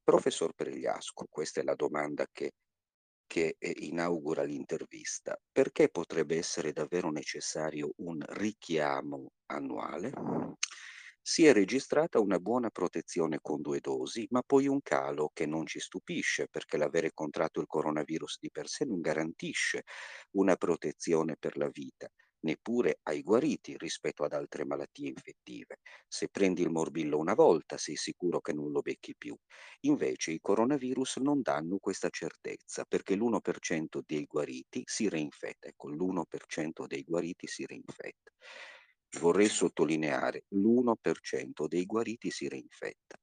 Professor 0.02 0.52
Pregliasco, 0.54 1.26
questa 1.28 1.60
è 1.60 1.64
la 1.64 1.74
domanda 1.74 2.26
che 2.32 2.52
che 3.28 3.54
eh, 3.60 3.72
inaugura 3.82 4.42
l'intervista, 4.42 5.40
perché 5.52 5.88
potrebbe 5.88 6.36
essere 6.36 6.72
davvero 6.72 7.10
necessario 7.10 7.92
un 7.98 8.20
richiamo 8.26 9.30
annuale? 9.46 10.10
Si 11.22 11.44
è 11.44 11.52
registrata 11.52 12.18
una 12.18 12.40
buona 12.40 12.70
protezione 12.70 13.38
con 13.40 13.60
due 13.60 13.80
dosi, 13.80 14.26
ma 14.30 14.42
poi 14.42 14.66
un 14.66 14.80
calo 14.82 15.30
che 15.32 15.46
non 15.46 15.66
ci 15.66 15.78
stupisce 15.78 16.48
perché 16.48 16.78
l'avere 16.78 17.12
contratto 17.12 17.60
il 17.60 17.66
coronavirus 17.66 18.38
di 18.40 18.50
per 18.50 18.66
sé 18.66 18.86
non 18.86 19.00
garantisce 19.00 19.84
una 20.32 20.56
protezione 20.56 21.36
per 21.38 21.56
la 21.58 21.68
vita 21.68 22.10
neppure 22.40 23.00
ai 23.04 23.22
guariti 23.22 23.76
rispetto 23.76 24.24
ad 24.24 24.32
altre 24.32 24.64
malattie 24.64 25.08
infettive. 25.08 25.78
Se 26.06 26.28
prendi 26.28 26.62
il 26.62 26.70
morbillo 26.70 27.18
una 27.18 27.34
volta 27.34 27.76
sei 27.76 27.96
sicuro 27.96 28.40
che 28.40 28.52
non 28.52 28.70
lo 28.70 28.80
becchi 28.80 29.14
più. 29.16 29.36
Invece 29.80 30.32
i 30.32 30.40
coronavirus 30.40 31.16
non 31.18 31.42
danno 31.42 31.78
questa 31.78 32.08
certezza 32.10 32.84
perché 32.84 33.14
l'1% 33.16 34.02
dei 34.06 34.24
guariti 34.24 34.82
si 34.86 35.08
reinfetta, 35.08 35.68
ecco 35.68 35.88
l'1% 35.88 36.86
dei 36.86 37.02
guariti 37.02 37.46
si 37.46 37.64
reinfetta. 37.66 38.30
Vorrei 39.20 39.48
sottolineare, 39.48 40.44
l'1% 40.48 41.66
dei 41.66 41.84
guariti 41.84 42.30
si 42.30 42.48
reinfetta. 42.48 43.18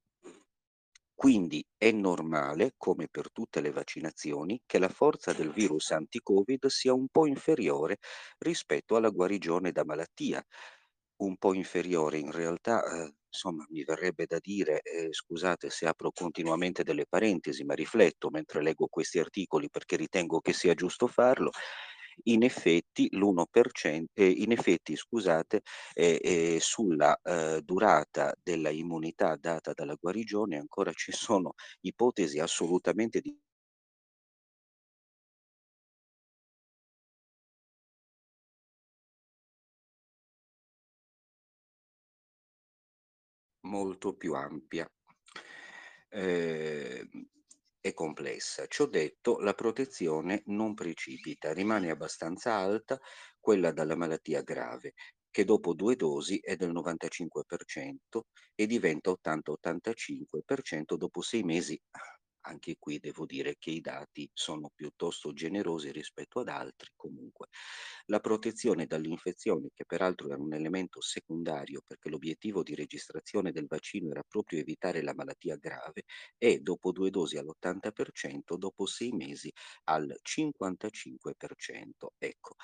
Quindi 1.16 1.66
è 1.78 1.92
normale, 1.92 2.74
come 2.78 3.08
per 3.10 3.32
tutte 3.32 3.62
le 3.62 3.72
vaccinazioni, 3.72 4.62
che 4.66 4.80
la 4.80 4.90
forza 4.90 5.32
del 5.34 5.52
virus 5.52 5.92
anti-Covid 5.92 6.66
sia 6.68 6.94
un 6.94 7.08
po' 7.10 7.26
inferiore 7.26 7.98
rispetto 8.40 8.96
alla 8.96 9.10
guarigione 9.10 9.72
da 9.72 9.86
malattia. 9.86 10.44
Un 11.18 11.38
po' 11.38 11.54
inferiore 11.54 12.18
in 12.20 12.32
realtà, 12.32 12.84
eh, 12.84 13.14
insomma, 13.28 13.66
mi 13.70 13.84
verrebbe 13.86 14.26
da 14.26 14.38
dire, 14.42 14.82
eh, 14.82 15.08
scusate 15.12 15.70
se 15.70 15.88
apro 15.88 16.12
continuamente 16.12 16.84
delle 16.84 17.06
parentesi, 17.08 17.64
ma 17.64 17.74
rifletto 17.74 18.30
mentre 18.30 18.62
leggo 18.62 18.88
questi 18.88 19.18
articoli 19.20 19.70
perché 19.70 19.96
ritengo 19.96 20.42
che 20.42 20.52
sia 20.54 20.74
giusto 20.74 21.08
farlo, 21.08 21.52
in 22.24 22.44
effetti 22.44 23.08
l'1%, 23.12 24.10
eh, 24.14 24.28
in 24.30 24.52
effetti 24.52 24.96
scusate, 24.96 25.62
eh, 25.94 26.20
eh, 26.24 26.58
sulla 26.62 27.20
eh, 27.24 27.62
durata 27.64 28.34
della 28.42 28.70
immunità 28.70 29.36
data 29.36 29.74
dalla 29.74 29.96
guarigione 30.00 30.58
ancora 30.58 30.92
ci 30.94 31.12
sono 31.12 31.54
ipotesi 31.82 32.40
assolutamente 32.40 33.20
di 33.22 33.36
molto 43.68 44.14
più 44.16 44.34
ampia. 44.34 44.90
Eh, 46.10 47.06
è 47.86 47.94
complessa. 47.94 48.66
Ciò 48.66 48.88
detto, 48.88 49.38
la 49.38 49.54
protezione 49.54 50.42
non 50.48 50.74
precipita, 50.74 51.54
rimane 51.54 51.92
abbastanza 51.92 52.56
alta 52.56 53.00
quella 53.40 53.72
dalla 53.72 53.96
malattia 53.96 54.42
grave, 54.42 54.94
che 55.30 55.44
dopo 55.44 55.76
due 55.76 55.96
dosi 55.96 56.40
è 56.40 56.56
del 56.56 56.72
95% 56.72 58.22
e 58.56 58.66
diventa 58.66 59.12
80-85% 59.12 60.96
dopo 60.98 61.22
sei 61.22 61.44
mesi 61.44 61.80
anche 62.46 62.76
qui 62.80 63.00
devo 63.00 63.26
dire 63.26 63.56
che 63.58 63.72
i 63.72 63.82
dati 63.82 64.30
sono 64.34 64.70
piuttosto 64.74 65.34
generosi 65.34 65.92
rispetto 65.92 66.40
ad 66.40 66.48
altri 66.50 66.92
comunque. 66.96 67.48
La 68.06 68.20
protezione 68.20 68.86
dall'infezione, 68.86 69.70
che 69.74 69.86
peraltro 69.86 70.28
era 70.28 70.38
un 70.42 70.54
elemento 70.54 71.02
secondario 71.02 71.82
perché 71.86 72.10
l'obiettivo 72.10 72.64
di 72.64 72.76
registrazione 72.76 73.52
del 73.52 73.66
vaccino 73.68 74.12
era 74.12 74.24
proprio 74.28 74.60
evitare 74.60 75.02
la 75.02 75.14
malattia 75.16 75.56
grave, 75.58 76.04
è 76.38 76.58
dopo 76.60 76.92
due 76.92 77.10
dosi 77.10 77.38
all'80%, 77.38 78.58
dopo 78.58 78.86
sei 78.86 79.12
mesi 79.12 79.52
al 79.86 80.16
55%. 80.22 82.14
Ecco, 82.18 82.56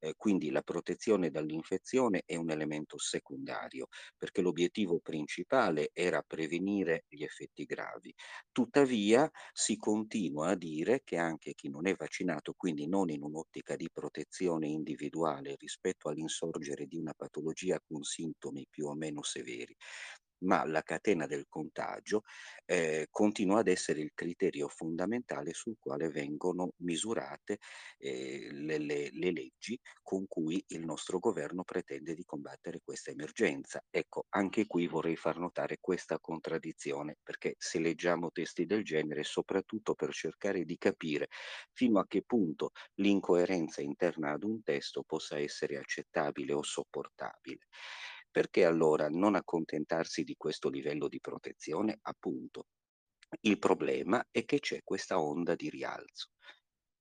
eh, 0.00 0.14
quindi 0.16 0.50
la 0.50 0.62
protezione 0.62 1.30
dall'infezione 1.30 2.22
è 2.24 2.36
un 2.36 2.50
elemento 2.50 2.98
secondario 2.98 3.86
perché 4.16 4.40
l'obiettivo 4.42 5.00
principale 5.00 5.90
era 5.92 6.22
prevenire 6.22 7.04
gli 7.08 7.22
effetti 7.22 7.64
gravi. 7.64 8.14
Tuttavia, 8.52 9.29
si 9.52 9.76
continua 9.76 10.48
a 10.50 10.56
dire 10.56 11.02
che 11.04 11.16
anche 11.16 11.54
chi 11.54 11.68
non 11.68 11.86
è 11.86 11.94
vaccinato, 11.94 12.52
quindi 12.54 12.86
non 12.86 13.10
in 13.10 13.22
un'ottica 13.22 13.76
di 13.76 13.88
protezione 13.92 14.68
individuale 14.68 15.54
rispetto 15.58 16.08
all'insorgere 16.08 16.86
di 16.86 16.96
una 16.96 17.14
patologia 17.14 17.80
con 17.80 18.02
sintomi 18.02 18.66
più 18.68 18.86
o 18.86 18.94
meno 18.94 19.22
severi, 19.22 19.74
ma 20.40 20.64
la 20.66 20.82
catena 20.82 21.26
del 21.26 21.46
contagio 21.48 22.22
eh, 22.66 23.08
continua 23.10 23.60
ad 23.60 23.68
essere 23.68 24.00
il 24.00 24.12
criterio 24.14 24.68
fondamentale 24.68 25.52
sul 25.52 25.76
quale 25.78 26.08
vengono 26.08 26.72
misurate 26.78 27.58
eh, 27.98 28.48
le, 28.52 28.78
le, 28.78 29.10
le 29.12 29.30
leggi 29.32 29.78
con 30.02 30.26
cui 30.26 30.62
il 30.68 30.84
nostro 30.84 31.18
governo 31.18 31.64
pretende 31.64 32.14
di 32.14 32.24
combattere 32.24 32.80
questa 32.82 33.10
emergenza. 33.10 33.82
Ecco, 33.90 34.26
anche 34.30 34.66
qui 34.66 34.86
vorrei 34.86 35.16
far 35.16 35.38
notare 35.38 35.78
questa 35.80 36.18
contraddizione, 36.20 37.16
perché 37.22 37.54
se 37.58 37.78
leggiamo 37.78 38.30
testi 38.30 38.66
del 38.66 38.84
genere, 38.84 39.22
soprattutto 39.24 39.94
per 39.94 40.12
cercare 40.12 40.64
di 40.64 40.76
capire 40.78 41.28
fino 41.72 41.98
a 41.98 42.06
che 42.06 42.22
punto 42.22 42.70
l'incoerenza 42.94 43.80
interna 43.82 44.32
ad 44.32 44.44
un 44.44 44.62
testo 44.62 45.02
possa 45.02 45.38
essere 45.38 45.76
accettabile 45.76 46.52
o 46.52 46.62
sopportabile. 46.62 47.66
Perché 48.30 48.64
allora 48.64 49.08
non 49.08 49.34
accontentarsi 49.34 50.22
di 50.24 50.34
questo 50.36 50.68
livello 50.68 51.08
di 51.08 51.20
protezione? 51.20 51.98
Appunto, 52.02 52.66
il 53.42 53.58
problema 53.58 54.24
è 54.30 54.44
che 54.44 54.58
c'è 54.60 54.80
questa 54.84 55.20
onda 55.20 55.54
di 55.54 55.68
rialzo. 55.70 56.28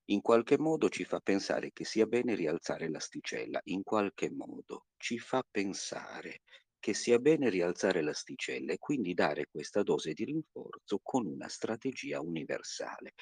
In 0.09 0.21
qualche 0.21 0.57
modo 0.57 0.89
ci 0.89 1.03
fa 1.05 1.19
pensare 1.19 1.71
che 1.71 1.85
sia 1.85 2.05
bene 2.07 2.35
rialzare 2.35 2.89
l'asticella, 2.89 3.59
in 3.65 3.83
qualche 3.83 4.31
modo 4.31 4.87
ci 4.97 5.19
fa 5.19 5.43
pensare 5.49 6.41
che 6.79 6.93
sia 6.93 7.19
bene 7.19 7.49
rialzare 7.49 8.01
l'asticella 8.01 8.73
e 8.73 8.77
quindi 8.77 9.13
dare 9.13 9.47
questa 9.51 9.83
dose 9.83 10.13
di 10.13 10.23
rinforzo 10.25 10.99
con 11.03 11.25
una 11.27 11.47
strategia 11.47 12.21
universale. 12.21 13.13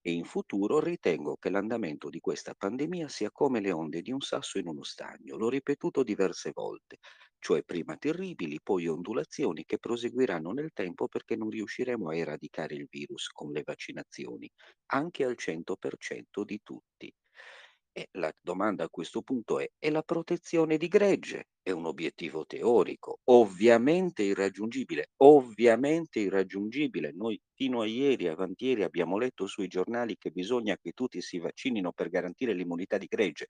E 0.00 0.12
in 0.12 0.24
futuro 0.24 0.80
ritengo 0.80 1.36
che 1.36 1.50
l'andamento 1.50 2.08
di 2.08 2.20
questa 2.20 2.54
pandemia 2.54 3.08
sia 3.08 3.30
come 3.30 3.60
le 3.60 3.72
onde 3.72 4.00
di 4.02 4.12
un 4.12 4.20
sasso 4.20 4.58
in 4.58 4.68
uno 4.68 4.82
stagno. 4.82 5.36
L'ho 5.36 5.48
ripetuto 5.48 6.02
diverse 6.02 6.50
volte 6.54 6.98
cioè 7.38 7.62
prima 7.64 7.96
terribili, 7.96 8.60
poi 8.62 8.88
ondulazioni 8.88 9.64
che 9.64 9.78
proseguiranno 9.78 10.52
nel 10.52 10.70
tempo 10.72 11.08
perché 11.08 11.36
non 11.36 11.50
riusciremo 11.50 12.08
a 12.10 12.16
eradicare 12.16 12.74
il 12.74 12.86
virus 12.90 13.28
con 13.28 13.50
le 13.52 13.62
vaccinazioni, 13.64 14.50
anche 14.92 15.24
al 15.24 15.34
100% 15.36 16.44
di 16.44 16.60
tutti. 16.62 17.12
E 17.92 18.08
la 18.12 18.32
domanda 18.40 18.84
a 18.84 18.88
questo 18.90 19.22
punto 19.22 19.58
è, 19.58 19.68
e 19.78 19.90
la 19.90 20.02
protezione 20.02 20.76
di 20.76 20.86
gregge? 20.88 21.46
È 21.62 21.70
un 21.72 21.84
obiettivo 21.86 22.46
teorico, 22.46 23.18
ovviamente 23.24 24.22
irraggiungibile, 24.22 25.08
ovviamente 25.16 26.20
irraggiungibile. 26.20 27.12
Noi 27.12 27.40
fino 27.54 27.80
a 27.80 27.86
ieri, 27.86 28.28
avanti 28.28 28.66
ieri, 28.66 28.84
abbiamo 28.84 29.18
letto 29.18 29.46
sui 29.46 29.66
giornali 29.66 30.16
che 30.16 30.30
bisogna 30.30 30.76
che 30.76 30.92
tutti 30.92 31.20
si 31.20 31.38
vaccinino 31.40 31.92
per 31.92 32.08
garantire 32.08 32.54
l'immunità 32.54 32.98
di 32.98 33.06
gregge 33.06 33.48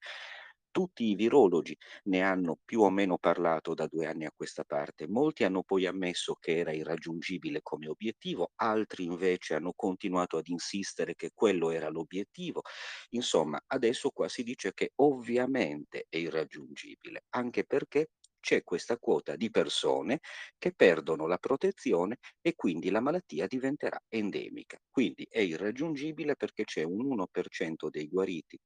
tutti 0.78 1.04
i 1.10 1.14
virologi 1.16 1.76
ne 2.04 2.22
hanno 2.22 2.56
più 2.64 2.82
o 2.82 2.90
meno 2.90 3.18
parlato 3.18 3.74
da 3.74 3.86
due 3.86 4.06
anni 4.06 4.26
a 4.26 4.32
questa 4.34 4.62
parte. 4.62 5.08
Molti 5.08 5.42
hanno 5.42 5.62
poi 5.64 5.86
ammesso 5.86 6.34
che 6.38 6.56
era 6.58 6.72
irraggiungibile 6.72 7.60
come 7.62 7.88
obiettivo, 7.88 8.52
altri 8.56 9.04
invece 9.04 9.54
hanno 9.54 9.72
continuato 9.74 10.36
ad 10.36 10.46
insistere 10.46 11.14
che 11.16 11.30
quello 11.34 11.70
era 11.70 11.88
l'obiettivo. 11.88 12.62
Insomma, 13.10 13.60
adesso 13.66 14.10
qua 14.10 14.28
si 14.28 14.42
dice 14.44 14.72
che 14.72 14.92
ovviamente 14.96 16.06
è 16.08 16.16
irraggiungibile, 16.16 17.24
anche 17.30 17.64
perché 17.64 18.10
c'è 18.40 18.62
questa 18.62 18.98
quota 18.98 19.34
di 19.36 19.50
persone 19.50 20.20
che 20.58 20.72
perdono 20.72 21.26
la 21.26 21.38
protezione 21.38 22.18
e 22.40 22.54
quindi 22.54 22.90
la 22.90 23.00
malattia 23.00 23.46
diventerà 23.48 23.98
endemica. 24.08 24.78
Quindi 24.88 25.26
è 25.28 25.40
irraggiungibile 25.40 26.36
perché 26.36 26.64
c'è 26.64 26.82
un 26.84 27.00
1% 27.04 27.88
dei 27.90 28.06
guariti 28.08 28.56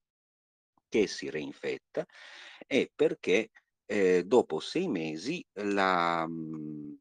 che 0.92 1.06
si 1.06 1.30
reinfetta 1.30 2.06
e 2.66 2.92
perché 2.94 3.48
eh, 3.86 4.24
dopo 4.24 4.60
sei 4.60 4.88
mesi 4.88 5.42
la... 5.54 6.26
Mh, 6.26 6.98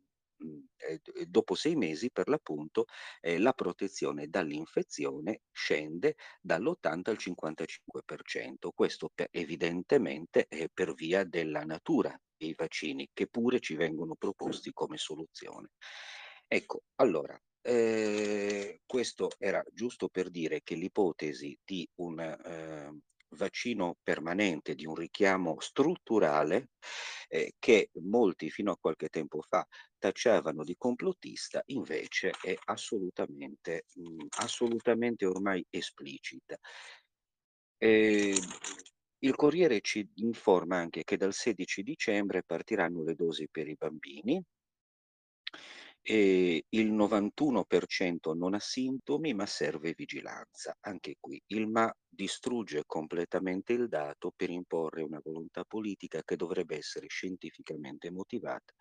eh, 0.78 1.00
dopo 1.28 1.54
sei 1.54 1.76
mesi 1.76 2.10
per 2.10 2.28
l'appunto 2.28 2.86
eh, 3.20 3.38
la 3.38 3.54
protezione 3.54 4.28
dall'infezione 4.28 5.42
scende 5.52 6.16
dall'80 6.42 7.10
al 7.10 7.18
55%. 7.20 8.70
Questo 8.74 9.12
per, 9.14 9.28
evidentemente 9.30 10.48
è 10.48 10.68
per 10.74 10.94
via 10.96 11.24
della 11.24 11.64
natura 11.64 12.20
dei 12.36 12.56
vaccini 12.56 13.10
che 13.14 13.28
pure 13.28 13.60
ci 13.60 13.76
vengono 13.76 14.16
proposti 14.16 14.72
come 14.74 14.98
soluzione. 14.98 15.70
Ecco, 16.48 16.84
allora, 16.96 17.40
eh, 17.62 18.82
questo 18.88 19.30
era 19.38 19.64
giusto 19.72 20.10
per 20.10 20.32
dire 20.32 20.62
che 20.64 20.74
l'ipotesi 20.74 21.56
di 21.64 21.88
un 22.00 22.20
eh, 22.20 23.00
vaccino 23.32 23.98
permanente, 24.02 24.76
di 24.76 24.86
un 24.86 24.96
richiamo 24.96 25.60
strutturale 25.60 26.70
eh, 27.28 27.54
che 27.60 27.90
molti 28.02 28.50
fino 28.50 28.72
a 28.72 28.78
qualche 28.78 29.10
tempo 29.10 29.42
fa 29.42 29.66
tacciavano 29.98 30.64
di 30.64 30.76
complottista, 30.78 31.62
invece 31.68 32.32
è 32.42 32.56
assolutamente, 32.66 33.86
mh, 33.96 34.26
assolutamente 34.40 35.26
ormai 35.26 35.66
esplicita. 35.70 36.58
E 37.78 38.36
il 39.24 39.36
Corriere 39.36 39.82
ci 39.82 40.08
informa 40.16 40.78
anche 40.78 41.04
che 41.04 41.18
dal 41.18 41.34
16 41.34 41.84
dicembre 41.84 42.44
partiranno 42.44 43.04
le 43.04 43.16
dosi 43.16 43.48
per 43.50 43.68
i 43.68 43.76
bambini, 43.76 44.44
e 46.04 46.66
il 46.70 46.92
91% 46.92 48.34
non 48.36 48.54
ha 48.56 48.60
sintomi 48.60 49.34
ma 49.34 49.46
serve 49.46 49.94
vigilanza. 49.96 50.76
Anche 50.82 51.16
qui 51.20 51.42
il 51.48 51.68
ma 51.68 51.94
distrugge 52.08 52.84
completamente 52.86 53.74
il 53.74 53.88
dato 53.88 54.32
per 54.36 54.50
imporre 54.50 55.04
una 55.04 55.20
volontà 55.24 55.64
politica 55.64 56.22
che 56.24 56.36
dovrebbe 56.36 56.78
essere 56.78 57.08
scientificamente 57.08 58.12
motivata 58.12 58.74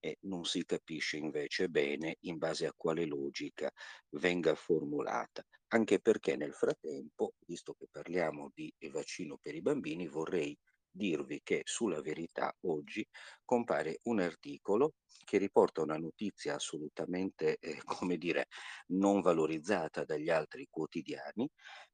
e 0.00 0.16
non 0.22 0.44
si 0.44 0.64
capisce 0.64 1.18
invece 1.18 1.68
bene 1.68 2.16
in 2.20 2.38
base 2.38 2.66
a 2.66 2.72
quale 2.74 3.04
logica 3.04 3.70
venga 4.16 4.54
formulata, 4.54 5.44
anche 5.68 6.00
perché 6.00 6.36
nel 6.36 6.54
frattempo, 6.54 7.34
visto 7.46 7.74
che 7.74 7.86
parliamo 7.90 8.50
di 8.54 8.72
vaccino 8.90 9.36
per 9.38 9.54
i 9.54 9.60
bambini, 9.60 10.08
vorrei 10.08 10.56
dirvi 11.00 11.40
che 11.42 11.62
sulla 11.64 12.02
verità 12.02 12.54
oggi 12.66 13.06
compare 13.42 14.00
un 14.02 14.20
articolo 14.20 14.96
che 15.24 15.38
riporta 15.38 15.80
una 15.80 15.96
notizia 15.96 16.56
assolutamente, 16.56 17.56
eh, 17.58 17.80
come 17.84 18.18
dire, 18.18 18.48
non 18.88 19.22
valorizzata 19.22 20.04
dagli 20.04 20.28
altri 20.28 20.66
quotidiani, 20.68 21.48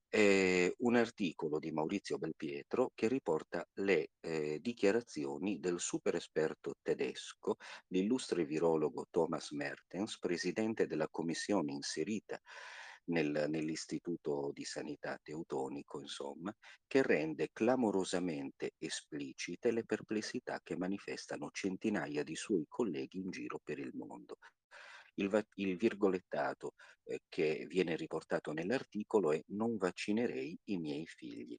eh, 0.08 0.74
un 0.78 0.96
articolo 0.96 1.58
di 1.58 1.70
Maurizio 1.70 2.18
Belpietro 2.18 2.90
che 2.94 3.08
riporta 3.08 3.64
le 3.74 4.08
eh, 4.20 4.58
dichiarazioni 4.60 5.58
del 5.60 5.78
super 5.78 6.16
esperto 6.16 6.74
tedesco, 6.82 7.56
l'illustre 7.88 8.44
virologo 8.44 9.06
Thomas 9.10 9.50
Mertens, 9.50 10.18
presidente 10.18 10.86
della 10.86 11.08
commissione 11.08 11.72
inserita 11.72 12.40
nel, 13.06 13.46
nell'Istituto 13.48 14.50
di 14.52 14.64
Sanità 14.64 15.18
Teutonico, 15.22 16.00
insomma, 16.00 16.54
che 16.86 17.02
rende 17.02 17.50
clamorosamente 17.52 18.74
esplicite 18.78 19.70
le 19.70 19.84
perplessità 19.84 20.60
che 20.62 20.76
manifestano 20.76 21.50
centinaia 21.50 22.22
di 22.22 22.34
suoi 22.34 22.64
colleghi 22.68 23.18
in 23.18 23.30
giro 23.30 23.60
per 23.62 23.78
il 23.78 23.90
mondo. 23.94 24.38
Il, 25.14 25.28
va- 25.28 25.46
il 25.54 25.76
virgolettato 25.76 26.74
eh, 27.04 27.22
che 27.28 27.66
viene 27.68 27.96
riportato 27.96 28.52
nell'articolo 28.52 29.32
è 29.32 29.42
non 29.48 29.76
vaccinerei 29.76 30.58
i 30.64 30.78
miei 30.78 31.06
figli. 31.06 31.58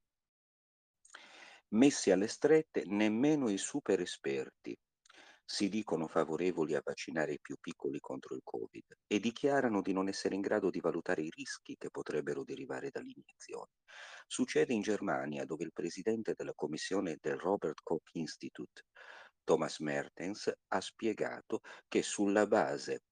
Messi 1.69 2.11
alle 2.11 2.27
strette 2.27 2.83
nemmeno 2.85 3.49
i 3.49 3.57
super 3.57 3.99
esperti 3.99 4.77
si 5.49 5.69
dicono 5.69 6.09
favorevoli 6.09 6.75
a 6.75 6.81
vaccinare 6.83 7.31
i 7.31 7.39
più 7.39 7.55
piccoli 7.57 8.01
contro 8.01 8.35
il 8.35 8.41
Covid 8.43 8.97
e 9.07 9.19
dichiarano 9.21 9.81
di 9.81 9.93
non 9.93 10.09
essere 10.09 10.35
in 10.35 10.41
grado 10.41 10.69
di 10.69 10.81
valutare 10.81 11.21
i 11.21 11.29
rischi 11.29 11.77
che 11.77 11.89
potrebbero 11.89 12.43
derivare 12.43 12.89
dall'iniezione. 12.89 13.71
Succede 14.27 14.73
in 14.73 14.81
Germania, 14.81 15.45
dove 15.45 15.63
il 15.63 15.71
presidente 15.71 16.33
della 16.35 16.51
commissione 16.53 17.17
del 17.21 17.37
Robert 17.37 17.79
Koch 17.81 18.09
Institute, 18.15 18.83
Thomas 19.45 19.79
Mertens, 19.79 20.51
ha 20.67 20.81
spiegato 20.81 21.61
che 21.87 22.01
sulla 22.01 22.45
base 22.45 23.03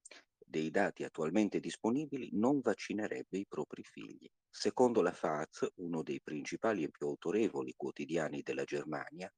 dei 0.45 0.69
dati 0.71 1.05
attualmente 1.05 1.61
disponibili 1.61 2.31
non 2.33 2.59
vaccinerebbe 2.59 3.37
i 3.37 3.45
propri 3.47 3.83
figli. 3.83 4.27
Secondo 4.49 5.01
la 5.01 5.13
FAZ, 5.13 5.67
uno 5.75 6.03
dei 6.03 6.19
principali 6.21 6.83
e 6.83 6.89
più 6.89 7.07
autorevoli 7.07 7.73
quotidiani 7.77 8.41
della 8.41 8.65
Germania, 8.65 9.31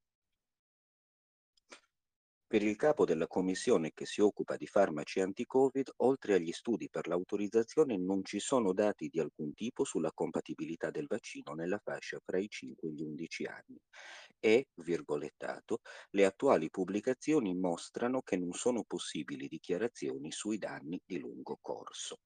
per 2.47 2.63
il 2.63 2.77
capo 2.77 3.05
della 3.05 3.27
commissione 3.27 3.91
che 3.93 4.05
si 4.05 4.21
occupa 4.21 4.55
di 4.55 4.67
farmaci 4.67 5.19
anti-Covid, 5.19 5.91
oltre 5.97 6.35
agli 6.35 6.51
studi 6.53 6.89
per 6.89 7.07
l'autorizzazione, 7.07 7.97
non 7.97 8.23
ci 8.23 8.39
sono 8.39 8.73
dati 8.73 9.09
di 9.09 9.19
alcun 9.19 9.53
tipo 9.53 9.83
sulla 9.83 10.11
compatibilità 10.13 10.89
del 10.89 11.07
vaccino 11.07 11.53
nella 11.53 11.77
fascia 11.77 12.19
fra 12.23 12.37
i 12.39 12.47
5 12.49 12.87
e 12.87 12.91
gli 12.93 13.01
11 13.03 13.45
anni. 13.45 13.77
E, 14.39 14.69
virgolettato, 14.75 15.81
le 16.11 16.25
attuali 16.25 16.69
pubblicazioni 16.69 17.53
mostrano 17.53 18.21
che 18.21 18.37
non 18.37 18.53
sono 18.53 18.83
possibili 18.83 19.47
dichiarazioni 19.47 20.31
sui 20.31 20.57
danni 20.57 21.01
di 21.05 21.19
lungo 21.19 21.57
corso. 21.61 22.21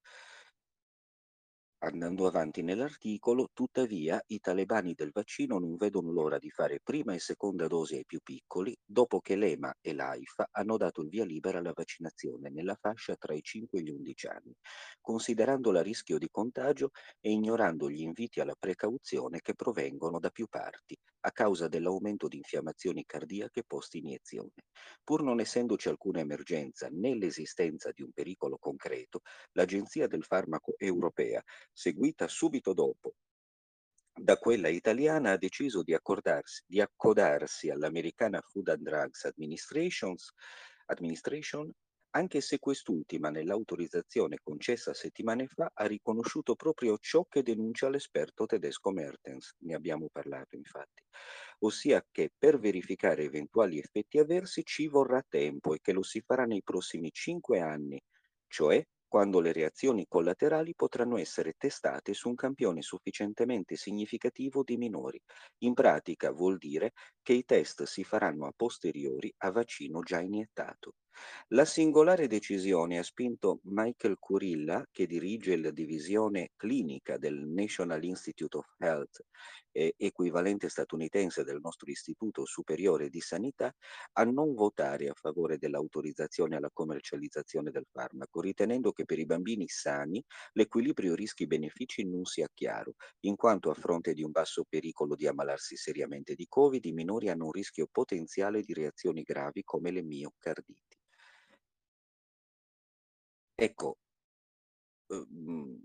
Andando 1.84 2.26
avanti 2.26 2.64
nell'articolo, 2.64 3.50
tuttavia, 3.54 4.20
i 4.28 4.40
talebani 4.40 4.94
del 4.96 5.12
vaccino 5.12 5.60
non 5.60 5.76
vedono 5.78 6.12
l'ora 6.12 6.40
di 6.40 6.50
fare 6.50 6.80
prima 6.82 7.14
e 7.14 7.20
seconda 7.20 7.68
dose 7.68 7.98
ai 7.98 8.06
più 8.06 8.20
piccoli, 8.24 8.76
dopo 8.84 9.20
che 9.20 9.36
l'EMA 9.36 9.76
e 9.80 9.94
l'AIFA 9.94 10.48
hanno 10.54 10.78
dato 10.78 11.02
il 11.02 11.10
via 11.10 11.24
libera 11.24 11.60
alla 11.60 11.74
vaccinazione 11.74 12.50
nella 12.50 12.74
fascia 12.74 13.16
tra 13.16 13.36
i 13.36 13.44
5 13.44 13.78
e 13.80 13.84
gli 13.84 13.90
11 13.92 14.26
anni, 14.28 14.56
considerandola 15.02 15.80
a 15.80 15.84
rischio 15.84 16.18
di 16.18 16.30
contagio 16.32 16.90
e 17.20 17.32
ignorando 17.32 17.92
gli 17.92 18.02
inviti 18.02 18.40
alla 18.40 18.56
precauzione 18.58 19.40
che 19.42 19.54
provengono 19.54 20.20
da 20.20 20.32
più 20.32 20.48
parti, 20.48 20.98
a 21.22 21.32
causa 21.32 21.68
dell'aumento 21.68 22.28
di 22.28 22.38
infiammazioni 22.38 23.06
cardiache 23.06 23.64
post-iniezione. 23.64 24.52
Pur 25.04 25.24
non 25.24 25.40
essendoci 25.40 25.90
alcuna 25.90 26.20
emergenza 26.20 26.88
né 26.92 27.16
l'esistenza 27.16 27.92
di 27.92 28.02
un 28.02 28.12
pericolo 28.12 28.58
concreto, 28.58 29.22
l'Agenzia 29.54 30.08
del 30.08 30.24
Farmaco 30.24 30.76
Europea 30.78 31.42
seguita 31.72 32.28
subito 32.28 32.74
dopo 32.74 33.16
da 34.14 34.38
quella 34.38 34.68
italiana 34.68 35.32
ha 35.32 35.38
deciso 35.38 35.84
di, 35.84 35.98
di 36.68 36.82
accodarsi 36.82 37.70
all'americana 37.70 38.42
Food 38.42 38.68
and 38.68 38.84
Drugs 38.84 39.24
Administration, 40.86 41.72
anche 42.12 42.42
se 42.42 42.60
quest'ultima 42.60 43.30
nell'autorizzazione 43.30 44.38
concessa 44.42 44.94
settimane 44.94 45.48
fa 45.48 45.72
ha 45.74 45.86
riconosciuto 45.86 46.56
proprio 46.56 46.98
ciò 46.98 47.26
che 47.28 47.42
denuncia 47.44 47.90
l'esperto 47.90 48.46
tedesco 48.46 48.92
Mertens, 48.92 49.56
ne 49.60 49.74
abbiamo 49.76 50.08
parlato 50.12 50.56
infatti, 50.56 51.04
ossia 51.60 52.06
che 52.12 52.30
per 52.38 52.60
verificare 52.60 53.24
eventuali 53.24 53.78
effetti 53.80 54.18
avversi 54.20 54.64
ci 54.64 54.88
vorrà 54.88 55.22
tempo 55.28 55.74
e 55.74 55.80
che 55.82 55.94
lo 55.94 56.04
si 56.04 56.22
farà 56.22 56.46
nei 56.46 56.64
prossimi 56.64 57.12
cinque 57.12 57.60
anni, 57.60 58.00
cioè 58.48 58.84
quando 59.08 59.42
le 59.42 59.52
reazioni 59.52 60.06
collaterali 60.08 60.74
potranno 60.74 61.18
essere 61.18 61.54
testate 61.58 62.14
su 62.14 62.30
un 62.30 62.36
campione 62.36 62.82
sufficientemente 62.82 63.76
significativo 63.76 64.64
di 64.64 64.78
minori. 64.78 65.20
In 65.64 65.74
pratica 65.74 66.32
vuol 66.32 66.58
dire 66.58 66.92
che 67.22 67.34
i 67.34 67.44
test 67.44 67.84
si 67.84 68.04
faranno 68.06 68.46
a 68.48 68.54
posteriori 68.56 69.34
a 69.40 69.52
vaccino 69.52 70.02
già 70.02 70.22
iniettato. 70.22 70.94
La 71.50 71.66
singolare 71.66 72.28
decisione 72.28 72.98
ha 72.98 73.04
spinto 73.04 73.60
Michael 73.64 74.18
Curilla, 74.18 74.88
che 74.90 75.06
dirige 75.06 75.58
la 75.58 75.72
divisione 75.72 76.52
clinica 76.56 77.18
del 77.18 77.46
National 77.46 78.04
Institute 78.06 78.58
of 78.58 78.68
Health, 78.78 79.26
eh, 79.74 79.94
equivalente 79.98 80.70
statunitense 80.70 81.44
del 81.44 81.60
nostro 81.62 81.92
Istituto 81.92 82.46
Superiore 82.46 83.10
di 83.10 83.20
Sanità, 83.20 83.74
a 84.14 84.24
non 84.24 84.54
votare 84.54 85.10
a 85.10 85.14
favore 85.14 85.58
dell'autorizzazione 85.58 86.56
alla 86.56 86.70
commercializzazione 86.72 87.70
del 87.70 87.86
farmaco, 87.92 88.40
ritenendo 88.40 88.92
che 88.94 89.04
per 89.06 89.20
i 89.20 89.26
bambini 89.26 89.68
sani 89.68 90.24
l'equilibrio 90.54 91.16
rischi-benefici 91.16 92.06
non 92.06 92.24
sia 92.24 92.48
chiaro, 92.54 92.96
in 93.26 93.36
quanto 93.36 93.70
a 93.70 93.74
fronte 93.74 94.14
di 94.14 94.24
un 94.24 94.32
basso 94.32 94.64
pericolo 94.68 95.16
di 95.16 95.28
ammalarsi 95.28 95.76
seriamente 95.76 96.34
di 96.34 96.46
Covid, 96.48 96.86
i 96.86 96.94
minori 96.94 97.30
hanno 97.30 97.46
un 97.46 97.52
rischio 97.52 97.88
potenziale 97.92 98.62
di 98.62 98.74
reazioni 98.74 99.22
gravi 99.22 99.64
come 99.64 99.92
le 99.92 100.02
miocarditi. 100.02 100.91
Ecco, 103.68 103.98
uhm, 105.10 105.80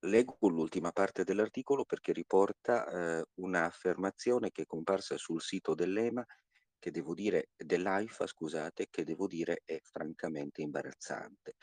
leggo 0.00 0.48
l'ultima 0.48 0.92
parte 0.92 1.24
dell'articolo 1.24 1.84
perché 1.84 2.12
riporta 2.12 3.18
eh, 3.20 3.24
un'affermazione 3.34 4.50
che 4.50 4.62
è 4.62 4.66
comparsa 4.66 5.16
sul 5.16 5.40
sito 5.40 5.74
dell'EMA 5.74 6.24
che 6.84 6.90
devo 6.90 7.14
dire, 7.14 7.48
dell'AIFA, 7.56 8.26
scusate, 8.26 8.88
che 8.90 9.04
devo 9.04 9.26
dire 9.26 9.62
è 9.64 9.80
francamente 9.82 10.60
imbarazzante. 10.60 11.54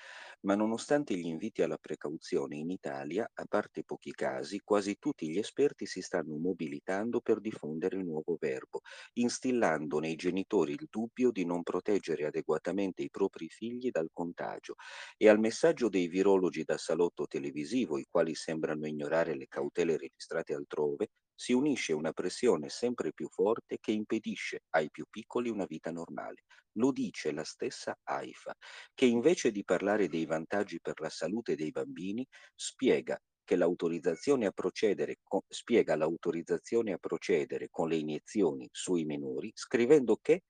Ma 0.48 0.56
nonostante 0.56 1.16
gli 1.16 1.28
inviti 1.28 1.62
alla 1.62 1.78
precauzione 1.78 2.56
in 2.56 2.72
Italia, 2.72 3.30
a 3.32 3.46
parte 3.48 3.84
pochi 3.84 4.14
casi, 4.14 4.62
quasi 4.64 4.98
tutti 4.98 5.30
gli 5.30 5.38
esperti 5.38 5.86
si 5.86 6.02
stanno 6.02 6.38
mobilitando 6.38 7.22
per 7.22 7.40
diffondere 7.40 7.98
il 7.98 8.06
nuovo 8.06 8.36
verbo, 8.40 8.80
instillando 9.14 10.00
nei 10.00 10.16
genitori 10.16 10.72
il 10.72 10.88
dubbio 10.90 11.30
di 11.30 11.46
non 11.46 11.62
proteggere 11.62 12.26
adeguatamente 12.26 13.04
i 13.04 13.12
propri 13.12 13.48
figli 13.48 13.92
dal 13.92 14.10
contagio 14.12 14.74
e 15.18 15.30
al 15.30 15.38
messaggio 15.38 15.88
dei 15.88 16.08
virologi 16.08 16.64
da 16.64 16.80
salotto 16.80 17.28
televisivo, 17.28 18.00
i 18.00 18.08
quali 18.10 18.34
sembrano 18.34 18.88
ignorare 18.88 19.36
le 19.36 19.46
cautele 19.48 19.98
registrate 19.98 20.56
altrove, 20.56 21.10
si 21.42 21.54
unisce 21.54 21.92
una 21.92 22.12
pressione 22.12 22.70
sempre 22.70 23.14
più 23.14 23.28
forte 23.28 23.80
che 23.80 23.92
impedisce 23.92 24.60
ai 24.76 24.92
più 24.92 25.06
piccoli 25.10 25.50
una 25.50 25.66
vita 25.66 25.90
normale. 25.90 26.44
Lo 26.74 26.92
dice 26.92 27.32
la 27.32 27.44
stessa 27.44 27.98
AIFA, 28.04 28.54
che 28.94 29.06
invece 29.06 29.50
di 29.50 29.64
parlare 29.64 30.08
dei 30.08 30.28
vantaggi 30.28 30.80
per 30.80 31.00
la 31.00 31.10
salute 31.10 31.56
dei 31.56 31.72
bambini, 31.72 32.24
spiega 32.54 33.20
l'autorizzazione 33.56 34.46
a 34.46 34.52
procedere 34.52 35.18
con, 35.24 35.42
spiega 35.48 35.96
l'autorizzazione 35.96 36.94
a 36.94 37.00
procedere 37.00 37.70
con 37.72 37.90
le 37.90 37.96
iniezioni 37.96 38.70
sui 38.72 39.04
minori, 39.04 39.52
scrivendo 39.56 40.20
che, 40.22 40.44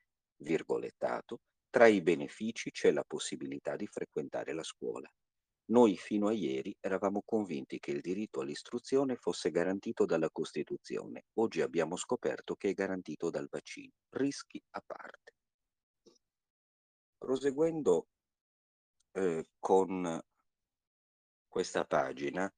virgolettato, 0.43 1.39
tra 1.69 1.87
i 1.87 2.01
benefici 2.01 2.69
c'è 2.69 2.91
la 2.91 3.05
possibilità 3.07 3.77
di 3.77 3.87
frequentare 3.87 4.51
la 4.51 4.63
scuola. 4.63 5.09
Noi 5.71 5.95
fino 5.95 6.27
a 6.27 6.33
ieri 6.33 6.75
eravamo 6.81 7.21
convinti 7.23 7.79
che 7.79 7.91
il 7.91 8.01
diritto 8.01 8.41
all'istruzione 8.41 9.15
fosse 9.15 9.51
garantito 9.51 10.05
dalla 10.05 10.29
Costituzione. 10.29 11.27
Oggi 11.35 11.61
abbiamo 11.61 11.95
scoperto 11.95 12.55
che 12.55 12.69
è 12.69 12.73
garantito 12.73 13.29
dal 13.29 13.47
vaccino. 13.49 13.93
Rischi 14.09 14.61
a 14.71 14.83
parte. 14.85 15.33
Proseguendo 17.17 18.07
eh, 19.13 19.45
con 19.59 20.19
questa 21.47 21.85
pagina, 21.85 22.53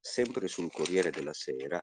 sempre 0.00 0.48
sul 0.48 0.72
Corriere 0.72 1.10
della 1.10 1.34
Sera, 1.34 1.80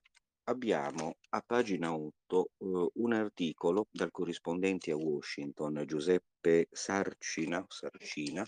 abbiamo 0.50 1.16
a 1.30 1.42
pagina 1.46 1.96
8 1.96 2.50
eh, 2.58 2.90
un 2.96 3.14
articolo 3.14 3.88
dal 3.90 4.12
corrispondente 4.12 4.92
a 4.92 4.98
Washington 4.98 5.84
Giuseppe 5.86 6.68
Sarcina, 6.72 7.66
Sarcina 7.70 8.46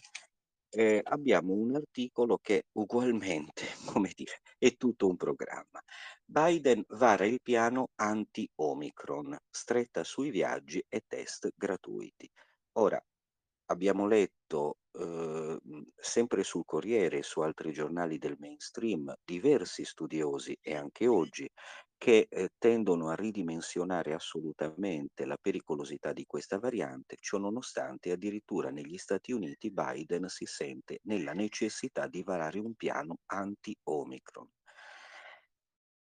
eh, 0.76 1.00
abbiamo 1.04 1.54
un 1.54 1.76
articolo 1.76 2.38
che 2.38 2.66
ugualmente, 2.74 3.64
come 3.98 4.12
dire, 4.14 4.42
è 4.58 4.76
tutto 4.76 5.08
un 5.08 5.16
programma. 5.16 5.82
Biden 6.26 6.84
vara 6.90 7.26
il 7.26 7.40
piano 7.42 7.90
anti-Omicron, 7.96 9.38
stretta 9.50 10.04
sui 10.04 10.30
viaggi 10.32 10.84
e 10.90 11.04
test 11.08 11.50
gratuiti. 11.56 12.30
Ora, 12.74 13.02
abbiamo 13.68 14.06
letto 14.06 14.80
eh, 14.92 15.58
sempre 15.96 16.44
sul 16.44 16.66
Corriere 16.66 17.20
e 17.20 17.24
su 17.24 17.40
altri 17.40 17.72
giornali 17.72 18.18
del 18.18 18.36
mainstream 18.38 19.14
diversi 19.24 19.86
studiosi 19.86 20.58
e 20.62 20.76
anche 20.76 21.08
oggi 21.08 21.50
che 22.06 22.28
eh, 22.30 22.50
tendono 22.60 23.10
a 23.10 23.15
ridimensionare 23.15 24.13
assolutamente 24.13 25.26
la 25.26 25.39
pericolosità 25.41 26.13
di 26.13 26.24
questa 26.28 26.60
variante, 26.60 27.18
ciò 27.20 27.39
nonostante 27.39 28.12
addirittura 28.12 28.70
negli 28.70 29.00
Stati 29.00 29.32
Uniti 29.32 29.72
Biden 29.72 30.28
si 30.28 30.46
sente 30.46 31.00
nella 31.06 31.34
necessità 31.34 32.08
di 32.08 32.22
varare 32.22 32.60
un 32.60 32.76
piano 32.76 33.22
anti-Omicron. 33.26 34.48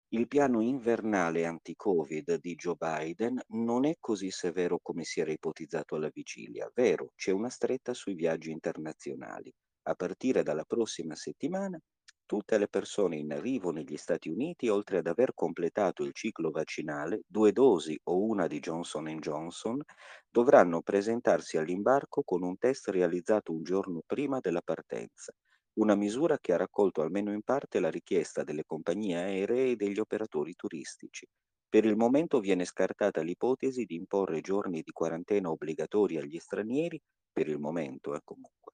Il 0.08 0.26
piano 0.26 0.60
invernale 0.60 1.46
anti-Covid 1.46 2.40
di 2.40 2.56
Joe 2.56 2.74
Biden 2.76 3.40
non 3.50 3.86
è 3.86 3.94
così 4.00 4.32
severo 4.32 4.80
come 4.82 5.04
si 5.04 5.20
era 5.20 5.30
ipotizzato 5.30 5.94
alla 5.94 6.10
vigilia. 6.12 6.68
Vero, 6.74 7.12
c'è 7.14 7.30
una 7.30 7.48
stretta 7.48 7.94
sui 7.94 8.14
viaggi 8.14 8.50
internazionali. 8.50 9.54
A 9.82 9.94
partire 9.94 10.42
dalla 10.42 10.64
prossima 10.64 11.14
settimana 11.14 11.80
Tutte 12.26 12.58
le 12.58 12.66
persone 12.66 13.16
in 13.18 13.32
arrivo 13.32 13.70
negli 13.70 13.96
Stati 13.96 14.28
Uniti, 14.28 14.68
oltre 14.68 14.98
ad 14.98 15.06
aver 15.06 15.32
completato 15.32 16.02
il 16.02 16.12
ciclo 16.12 16.50
vaccinale, 16.50 17.22
due 17.24 17.52
dosi 17.52 17.96
o 18.04 18.20
una 18.20 18.48
di 18.48 18.58
Johnson 18.58 19.06
Johnson, 19.20 19.80
dovranno 20.28 20.82
presentarsi 20.82 21.56
all'imbarco 21.56 22.22
con 22.24 22.42
un 22.42 22.58
test 22.58 22.88
realizzato 22.88 23.52
un 23.52 23.62
giorno 23.62 24.02
prima 24.04 24.40
della 24.40 24.60
partenza, 24.60 25.32
una 25.74 25.94
misura 25.94 26.38
che 26.40 26.52
ha 26.52 26.56
raccolto 26.56 27.00
almeno 27.00 27.32
in 27.32 27.42
parte 27.42 27.78
la 27.78 27.90
richiesta 27.90 28.42
delle 28.42 28.64
compagnie 28.64 29.16
aeree 29.16 29.70
e 29.70 29.76
degli 29.76 30.00
operatori 30.00 30.54
turistici. 30.54 31.26
Per 31.68 31.84
il 31.84 31.96
momento 31.96 32.40
viene 32.40 32.64
scartata 32.64 33.22
l'ipotesi 33.22 33.84
di 33.84 33.94
imporre 33.94 34.40
giorni 34.40 34.82
di 34.82 34.90
quarantena 34.90 35.50
obbligatori 35.50 36.16
agli 36.16 36.38
stranieri, 36.38 37.00
per 37.32 37.46
il 37.46 37.60
momento 37.60 38.16
eh, 38.16 38.20
comunque, 38.24 38.72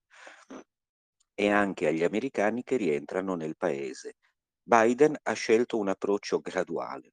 e 1.33 1.49
anche 1.49 1.87
agli 1.87 2.03
americani 2.03 2.63
che 2.63 2.77
rientrano 2.77 3.35
nel 3.35 3.57
paese. 3.57 4.15
Biden 4.61 5.17
ha 5.21 5.33
scelto 5.33 5.77
un 5.77 5.89
approccio 5.89 6.39
graduale, 6.39 7.11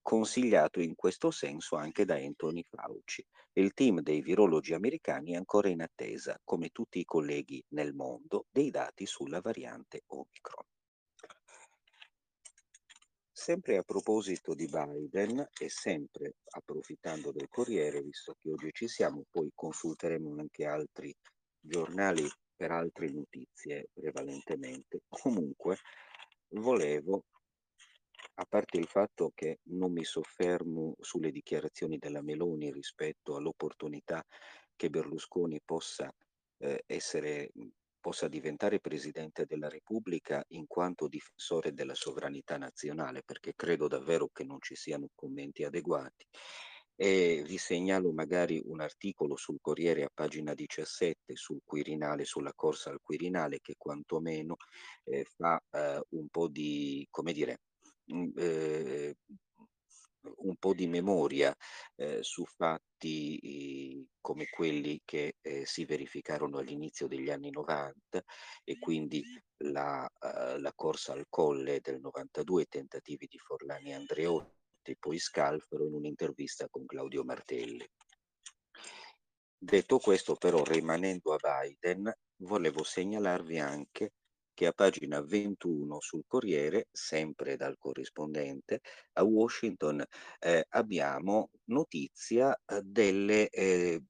consigliato 0.00 0.80
in 0.80 0.94
questo 0.94 1.30
senso 1.30 1.76
anche 1.76 2.04
da 2.04 2.14
Anthony 2.14 2.62
Fauci. 2.62 3.24
Il 3.52 3.72
team 3.72 4.00
dei 4.00 4.20
virologi 4.20 4.74
americani 4.74 5.32
è 5.32 5.36
ancora 5.36 5.68
in 5.68 5.82
attesa, 5.82 6.38
come 6.44 6.70
tutti 6.70 6.98
i 6.98 7.04
colleghi 7.04 7.62
nel 7.68 7.94
mondo, 7.94 8.46
dei 8.50 8.70
dati 8.70 9.06
sulla 9.06 9.40
variante 9.40 10.02
Omicron. 10.06 10.64
Sempre 13.32 13.76
a 13.76 13.82
proposito 13.82 14.54
di 14.54 14.66
Biden 14.66 15.46
e 15.58 15.68
sempre 15.68 16.36
approfittando 16.50 17.32
del 17.32 17.48
Corriere, 17.48 18.02
visto 18.02 18.34
che 18.40 18.50
oggi 18.50 18.70
ci 18.72 18.88
siamo, 18.88 19.24
poi 19.30 19.50
consulteremo 19.54 20.36
anche 20.38 20.64
altri 20.64 21.14
giornali 21.60 22.26
per 22.56 22.70
altre 22.70 23.10
notizie 23.10 23.90
prevalentemente. 23.92 25.02
Comunque 25.08 25.78
volevo, 26.48 27.24
a 28.34 28.44
parte 28.44 28.78
il 28.78 28.86
fatto 28.86 29.32
che 29.34 29.60
non 29.64 29.92
mi 29.92 30.04
soffermo 30.04 30.94
sulle 31.00 31.30
dichiarazioni 31.30 31.98
della 31.98 32.22
Meloni 32.22 32.72
rispetto 32.72 33.36
all'opportunità 33.36 34.24
che 34.74 34.90
Berlusconi 34.90 35.60
possa 35.64 36.10
eh, 36.58 36.82
essere 36.86 37.50
possa 38.06 38.28
diventare 38.28 38.78
Presidente 38.78 39.46
della 39.46 39.68
Repubblica 39.68 40.44
in 40.50 40.68
quanto 40.68 41.08
difensore 41.08 41.72
della 41.72 41.96
sovranità 41.96 42.56
nazionale, 42.56 43.24
perché 43.24 43.52
credo 43.56 43.88
davvero 43.88 44.28
che 44.28 44.44
non 44.44 44.58
ci 44.60 44.76
siano 44.76 45.08
commenti 45.12 45.64
adeguati. 45.64 46.24
E 46.98 47.42
vi 47.46 47.58
segnalo 47.58 48.10
magari 48.12 48.60
un 48.64 48.80
articolo 48.80 49.36
sul 49.36 49.58
Corriere 49.60 50.04
a 50.04 50.10
pagina 50.12 50.54
17 50.54 51.36
sul 51.36 51.60
Quirinale, 51.64 52.24
sulla 52.24 52.52
corsa 52.54 52.90
al 52.90 53.00
Quirinale, 53.02 53.60
che 53.60 53.74
quantomeno 53.76 54.56
eh, 55.04 55.24
fa 55.36 55.60
eh, 55.70 56.02
un 56.10 56.28
po' 56.28 56.48
di, 56.48 57.06
come 57.10 57.32
dire, 57.34 57.60
mm, 58.12 58.30
eh, 58.36 59.16
un 60.38 60.56
po' 60.56 60.74
di 60.74 60.86
memoria 60.86 61.54
eh, 61.96 62.22
su 62.22 62.44
fatti 62.44 63.38
eh, 63.38 64.06
come 64.20 64.48
quelli 64.48 65.00
che 65.04 65.36
eh, 65.40 65.64
si 65.66 65.84
verificarono 65.84 66.58
all'inizio 66.58 67.06
degli 67.06 67.30
anni 67.30 67.50
90 67.50 68.22
e 68.64 68.78
quindi 68.78 69.22
la, 69.58 70.04
uh, 70.04 70.58
la 70.60 70.72
corsa 70.74 71.12
al 71.12 71.26
colle 71.28 71.80
del 71.80 72.00
92, 72.00 72.66
tentativi 72.66 73.26
di 73.26 73.38
Forlani 73.38 73.90
e 73.90 73.94
Andreotti 73.94 74.55
e 74.92 74.96
poi 74.98 75.18
Scalfaro 75.18 75.86
in 75.86 75.94
un'intervista 75.94 76.68
con 76.68 76.86
Claudio 76.86 77.24
Martelli. 77.24 77.86
Detto 79.58 79.98
questo 79.98 80.34
però, 80.34 80.62
rimanendo 80.62 81.34
a 81.34 81.38
Biden, 81.38 82.12
volevo 82.42 82.84
segnalarvi 82.84 83.58
anche 83.58 84.12
che 84.56 84.66
a 84.66 84.72
pagina 84.72 85.20
21 85.20 86.00
sul 86.00 86.24
Corriere, 86.26 86.88
sempre 86.90 87.56
dal 87.56 87.76
corrispondente, 87.78 88.80
a 89.14 89.22
Washington 89.22 90.02
eh, 90.38 90.64
abbiamo 90.70 91.50
notizia 91.64 92.58
eh, 92.64 92.80
delle, 92.82 93.50
eh, 93.50 94.02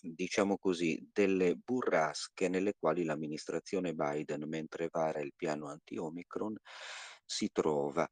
diciamo 0.00 0.56
così, 0.56 1.06
delle 1.12 1.54
burrasche 1.56 2.48
nelle 2.48 2.74
quali 2.78 3.04
l'amministrazione 3.04 3.92
Biden, 3.92 4.48
mentre 4.48 4.88
vara 4.90 5.20
il 5.20 5.34
piano 5.36 5.68
anti-Omicron, 5.68 6.56
si 7.26 7.50
trova. 7.52 8.10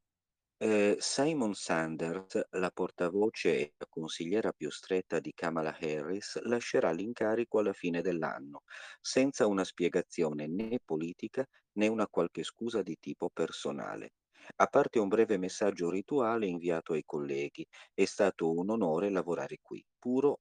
Eh, 0.61 0.97
Simon 0.99 1.55
Sanders, 1.55 2.47
la 2.51 2.71
portavoce 2.71 3.59
e 3.59 3.75
la 3.77 3.87
consigliera 3.89 4.53
più 4.53 4.71
stretta 4.71 5.21
di 5.21 5.33
Kamala 5.33 5.77
Harris, 5.81 6.41
lascerà 6.43 6.91
l'incarico 6.93 7.59
alla 7.61 7.73
fine 7.73 8.03
dell'anno, 8.03 8.63
senza 9.01 9.47
una 9.47 9.65
spiegazione 9.65 10.47
né 10.49 10.79
politica 10.85 11.45
né 11.73 11.87
una 11.89 12.09
qualche 12.09 12.43
scusa 12.43 12.83
di 12.83 12.97
tipo 13.01 13.31
personale. 13.31 14.13
A 14.57 14.67
parte 14.67 14.99
un 14.99 15.09
breve 15.09 15.39
messaggio 15.39 15.91
rituale 15.91 16.47
inviato 16.47 16.93
ai 16.93 17.03
colleghi, 17.05 17.65
è 17.95 18.05
stato 18.05 18.51
un 18.53 18.71
onore 18.71 19.11
lavorare 19.11 19.59
qui, 19.61 19.85
puro 19.99 20.41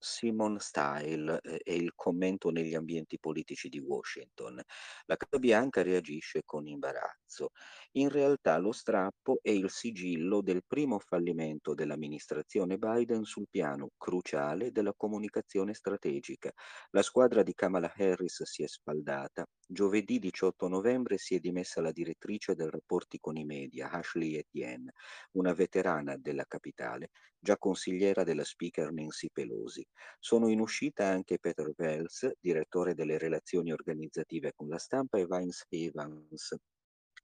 Simon 0.00 0.58
Style 0.58 1.38
eh, 1.42 1.60
e 1.62 1.74
il 1.76 1.92
commento 1.94 2.50
negli 2.50 2.74
ambienti 2.74 3.18
politici 3.18 3.68
di 3.68 3.78
Washington. 3.78 4.60
La 5.04 5.16
Casa 5.16 5.38
Bianca 5.38 5.82
reagisce 5.82 6.42
con 6.44 6.66
imbarazzo. 6.66 7.50
In 7.92 8.08
realtà 8.08 8.56
lo 8.58 8.72
strappo 8.72 9.38
è 9.42 9.50
il 9.50 9.70
sigillo 9.70 10.40
del 10.40 10.62
primo 10.66 10.98
fallimento 10.98 11.74
dell'amministrazione 11.74 12.78
Biden 12.78 13.24
sul 13.24 13.46
piano 13.50 13.90
cruciale 13.96 14.72
della 14.72 14.94
comunicazione 14.96 15.74
strategica. 15.74 16.50
La 16.90 17.02
squadra 17.02 17.42
di 17.42 17.52
Kamala 17.54 17.92
Harris 17.94 18.42
si 18.44 18.62
è 18.62 18.66
sfaldata. 18.66 19.46
Giovedì 19.66 20.18
18 20.18 20.66
novembre 20.66 21.18
si 21.18 21.34
è 21.34 21.38
dimessa 21.38 21.80
la 21.80 21.92
direttrice 21.92 22.54
del 22.54 22.70
rapporti 22.70 23.18
con 23.20 23.36
i 23.36 23.44
media, 23.44 23.90
Ashley 23.90 24.34
Etienne, 24.34 24.92
una 25.32 25.52
veterana 25.52 26.16
della 26.16 26.44
capitale, 26.44 27.10
già 27.38 27.56
consigliera 27.56 28.24
della 28.24 28.44
speaker 28.44 28.92
Nancy 28.92 29.28
Pelosi. 29.32 29.86
Sono 30.18 30.48
in 30.48 30.60
uscita 30.60 31.06
anche 31.06 31.38
Peter 31.38 31.72
Wells, 31.76 32.30
direttore 32.40 32.94
delle 32.94 33.18
relazioni 33.18 33.72
organizzative 33.72 34.52
con 34.54 34.68
la 34.68 34.78
stampa, 34.78 35.18
e 35.18 35.26
Vince 35.26 35.64
Evans, 35.68 36.54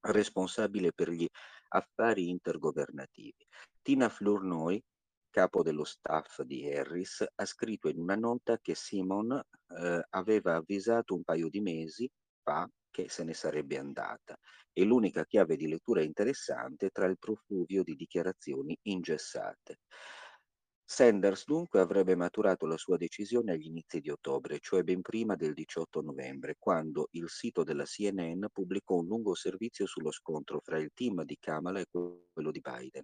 responsabile 0.01 0.93
per 0.93 1.11
gli 1.11 1.27
affari 1.69 2.29
intergovernativi. 2.29 3.47
Tina 3.83 4.09
Flournoy, 4.09 4.83
capo 5.31 5.63
dello 5.63 5.85
staff 5.85 6.43
di 6.43 6.73
Harris, 6.73 7.25
ha 7.35 7.45
scritto 7.45 7.89
in 7.89 7.99
una 7.99 8.17
nota 8.17 8.59
che 8.59 8.75
Simon 8.75 9.33
eh, 9.33 10.07
aveva 10.11 10.55
avvisato 10.55 11.15
un 11.15 11.23
paio 11.23 11.49
di 11.49 11.61
mesi 11.61 12.11
fa 12.43 12.69
che 12.91 13.11
se 13.11 13.25
ne 13.25 13.35
sarebbe 13.35 13.77
andata. 13.77 14.39
È 14.73 14.83
l'unica 14.83 15.27
chiave 15.27 15.57
di 15.57 15.69
lettura 15.69 16.03
interessante 16.03 16.89
tra 16.89 17.07
il 17.07 17.19
profluvio 17.19 17.83
di 17.83 17.95
dichiarazioni 17.95 18.79
ingessate. 18.83 19.81
Sanders 20.89 21.45
dunque 21.47 21.81
avrebbe 21.81 22.15
maturato 22.15 22.65
la 22.65 22.77
sua 22.77 22.97
decisione 22.97 23.51
agli 23.53 23.67
inizi 23.67 24.01
di 24.01 24.09
ottobre, 24.09 24.61
cioè 24.61 24.85
ben 24.85 25.01
prima 25.03 25.35
del 25.35 25.53
18 25.53 26.01
novembre, 26.01 26.55
quando 26.59 27.09
il 27.13 27.29
sito 27.29 27.65
della 27.65 27.83
CNN 27.85 28.45
pubblicò 28.53 28.95
un 28.95 29.07
lungo 29.07 29.35
servizio 29.35 29.85
sullo 29.87 30.13
scontro 30.13 30.61
fra 30.61 30.79
il 30.79 30.93
team 30.95 31.25
di 31.25 31.37
Kamala 31.41 31.81
e 31.81 31.87
quello 31.91 32.53
di 32.53 32.61
Biden. 32.61 33.03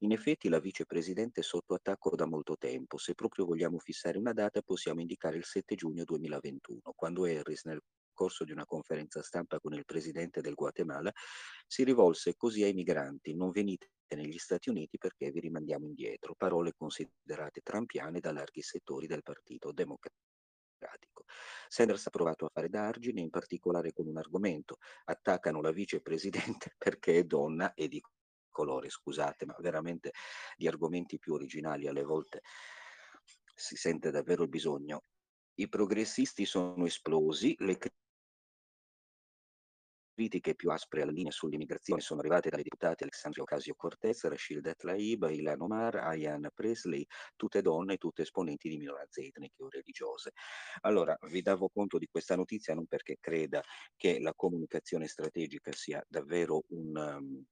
In 0.00 0.12
effetti 0.12 0.50
la 0.50 0.60
vicepresidente 0.60 1.40
è 1.40 1.42
sotto 1.42 1.72
attacco 1.72 2.14
da 2.14 2.26
molto 2.26 2.56
tempo. 2.58 2.98
Se 2.98 3.14
proprio 3.14 3.46
vogliamo 3.46 3.78
fissare 3.78 4.18
una 4.18 4.34
data 4.34 4.60
possiamo 4.60 5.00
indicare 5.00 5.38
il 5.38 5.44
7 5.44 5.74
giugno 5.76 6.04
2021, 6.04 6.92
quando 6.94 7.24
Harris 7.24 7.64
nel 7.64 7.80
corso 8.14 8.44
di 8.44 8.52
una 8.52 8.64
conferenza 8.64 9.22
stampa 9.22 9.60
con 9.60 9.74
il 9.74 9.84
presidente 9.84 10.40
del 10.40 10.54
Guatemala, 10.54 11.12
si 11.66 11.84
rivolse 11.84 12.34
così 12.36 12.62
ai 12.62 12.72
migranti, 12.72 13.34
non 13.34 13.50
venite 13.50 13.90
negli 14.14 14.38
Stati 14.38 14.70
Uniti 14.70 14.96
perché 14.96 15.30
vi 15.30 15.40
rimandiamo 15.40 15.86
indietro, 15.86 16.34
parole 16.34 16.72
considerate 16.76 17.60
trampiane 17.62 18.20
da 18.20 18.32
larghi 18.32 18.62
settori 18.62 19.06
del 19.06 19.22
Partito 19.22 19.72
Democratico. 19.72 20.14
Sanders 21.68 22.06
ha 22.06 22.10
provato 22.10 22.46
a 22.46 22.50
fare 22.52 22.68
da 22.68 22.86
argine, 22.86 23.20
in 23.20 23.30
particolare 23.30 23.92
con 23.92 24.06
un 24.06 24.18
argomento. 24.18 24.78
Attaccano 25.04 25.60
la 25.60 25.72
vicepresidente 25.72 26.74
perché 26.78 27.18
è 27.18 27.24
donna 27.24 27.74
e 27.74 27.88
di 27.88 28.00
colore, 28.50 28.88
scusate, 28.88 29.46
ma 29.46 29.56
veramente 29.58 30.12
di 30.56 30.68
argomenti 30.68 31.18
più 31.18 31.32
originali 31.32 31.88
alle 31.88 32.04
volte 32.04 32.42
si 33.54 33.76
sente 33.76 34.10
davvero 34.10 34.42
il 34.42 34.48
bisogno. 34.48 35.02
I 35.54 35.68
progressisti 35.68 36.44
sono 36.44 36.84
esplosi, 36.84 37.54
le 37.60 37.78
critiche 40.14 40.54
più 40.54 40.70
aspre 40.70 41.02
alla 41.02 41.10
linea 41.10 41.32
sull'immigrazione 41.32 42.00
sono 42.00 42.20
arrivate 42.20 42.48
dalle 42.48 42.62
deputate 42.62 43.02
Alexandria 43.02 43.42
Ocasio-Cortez, 43.42 44.24
Rashid 44.24 44.74
Tlaib, 44.76 45.28
Ilan 45.30 45.60
Omar, 45.60 45.96
Ayan 45.96 46.48
Presley, 46.54 47.04
tutte 47.36 47.60
donne, 47.60 47.96
tutte 47.96 48.22
esponenti 48.22 48.68
di 48.68 48.78
minoranze 48.78 49.22
etniche 49.22 49.62
o 49.62 49.68
religiose. 49.68 50.32
Allora, 50.82 51.16
vi 51.28 51.42
davo 51.42 51.68
conto 51.68 51.98
di 51.98 52.06
questa 52.10 52.36
notizia 52.36 52.74
non 52.74 52.86
perché 52.86 53.16
creda 53.20 53.60
che 53.96 54.20
la 54.20 54.32
comunicazione 54.34 55.06
strategica 55.08 55.72
sia 55.72 56.02
davvero 56.08 56.62
un, 56.68 56.96
um, 56.96 57.44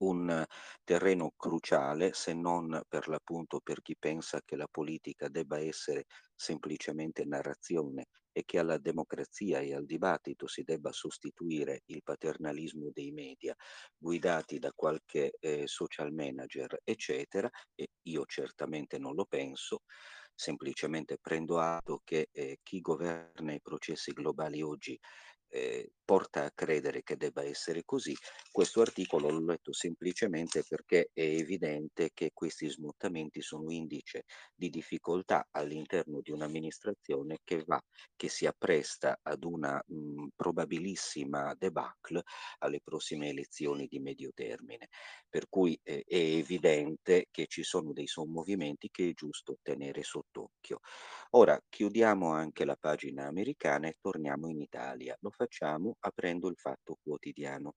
un 0.00 0.44
terreno 0.84 1.32
cruciale, 1.36 2.12
se 2.12 2.32
non 2.34 2.82
per 2.88 3.08
l'appunto 3.08 3.60
per 3.60 3.82
chi 3.82 3.96
pensa 3.98 4.40
che 4.44 4.56
la 4.56 4.68
politica 4.70 5.28
debba 5.28 5.58
essere 5.58 6.04
semplicemente 6.34 7.24
narrazione 7.24 8.06
e 8.32 8.44
che 8.44 8.58
alla 8.58 8.78
democrazia 8.78 9.58
e 9.58 9.74
al 9.74 9.84
dibattito 9.84 10.46
si 10.46 10.62
debba 10.62 10.92
sostituire 10.92 11.82
il 11.86 12.02
paternalismo 12.02 12.90
dei 12.92 13.10
media 13.10 13.54
guidati 13.96 14.58
da 14.58 14.72
qualche 14.72 15.32
eh, 15.40 15.66
social 15.66 16.12
manager, 16.12 16.78
eccetera, 16.84 17.50
e 17.74 17.88
io 18.02 18.24
certamente 18.26 18.98
non 18.98 19.14
lo 19.14 19.24
penso, 19.26 19.82
semplicemente 20.34 21.18
prendo 21.20 21.58
atto 21.58 22.00
che 22.04 22.28
eh, 22.32 22.58
chi 22.62 22.80
governa 22.80 23.52
i 23.52 23.60
processi 23.60 24.12
globali 24.12 24.62
oggi 24.62 24.98
eh, 25.50 25.92
porta 26.04 26.44
a 26.44 26.50
credere 26.54 27.02
che 27.02 27.16
debba 27.16 27.42
essere 27.44 27.82
così. 27.84 28.14
Questo 28.50 28.80
articolo 28.80 29.28
l'ho 29.30 29.44
letto 29.44 29.72
semplicemente 29.72 30.62
perché 30.66 31.10
è 31.12 31.22
evidente 31.22 32.10
che 32.14 32.30
questi 32.32 32.68
smottamenti 32.68 33.40
sono 33.42 33.70
indice 33.70 34.24
di 34.54 34.70
difficoltà 34.70 35.46
all'interno 35.50 36.20
di 36.22 36.30
un'amministrazione 36.32 37.38
che 37.44 37.62
va, 37.66 37.80
che 38.16 38.28
si 38.28 38.46
appresta 38.46 39.18
ad 39.22 39.44
una 39.44 39.82
mh, 39.86 40.28
probabilissima 40.36 41.54
debacle 41.56 42.22
alle 42.58 42.80
prossime 42.82 43.28
elezioni 43.28 43.86
di 43.86 43.98
medio 44.00 44.30
termine. 44.34 44.88
Per 45.28 45.48
cui 45.48 45.78
eh, 45.82 46.02
è 46.06 46.16
evidente 46.16 47.26
che 47.30 47.46
ci 47.46 47.62
sono 47.62 47.92
dei 47.92 48.06
sommovimenti 48.06 48.88
che 48.90 49.10
è 49.10 49.12
giusto 49.12 49.58
tenere 49.62 50.02
sott'occhio. 50.02 50.80
Ora 51.30 51.60
chiudiamo 51.68 52.30
anche 52.32 52.64
la 52.64 52.76
pagina 52.76 53.26
americana 53.26 53.88
e 53.88 53.96
torniamo 54.00 54.48
in 54.48 54.60
Italia. 54.60 55.16
Lo 55.20 55.30
facciamo 55.40 55.96
aprendo 56.00 56.48
il 56.48 56.58
Fatto 56.58 56.98
Quotidiano. 57.02 57.74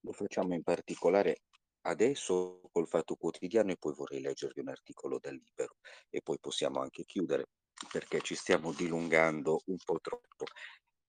Lo 0.00 0.12
facciamo 0.12 0.54
in 0.54 0.64
particolare 0.64 1.42
adesso 1.82 2.60
col 2.72 2.88
Fatto 2.88 3.14
Quotidiano 3.14 3.70
e 3.70 3.76
poi 3.76 3.94
vorrei 3.94 4.20
leggervi 4.20 4.60
un 4.60 4.68
articolo 4.68 5.18
da 5.20 5.30
Libero 5.30 5.76
e 6.08 6.22
poi 6.22 6.38
possiamo 6.40 6.80
anche 6.80 7.04
chiudere 7.04 7.46
perché 7.92 8.20
ci 8.20 8.34
stiamo 8.34 8.72
dilungando 8.72 9.60
un 9.66 9.76
po' 9.76 10.00
troppo. 10.00 10.44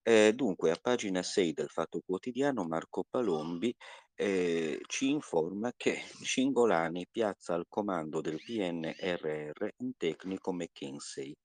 Eh, 0.03 0.33
dunque, 0.35 0.71
a 0.71 0.77
pagina 0.79 1.23
6 1.23 1.53
del 1.53 1.69
Fatto 1.69 2.01
Quotidiano, 2.05 2.63
Marco 2.67 3.03
Palombi 3.09 3.75
eh, 4.13 4.79
ci 4.85 5.09
informa 5.09 5.71
che 5.75 6.03
Cingolani 6.21 7.07
piazza 7.09 7.55
al 7.55 7.65
comando 7.67 8.21
del 8.21 8.39
PNRR 8.43 9.69
un 9.77 9.91
tecnico 9.97 10.53
McKinsey. 10.53 11.35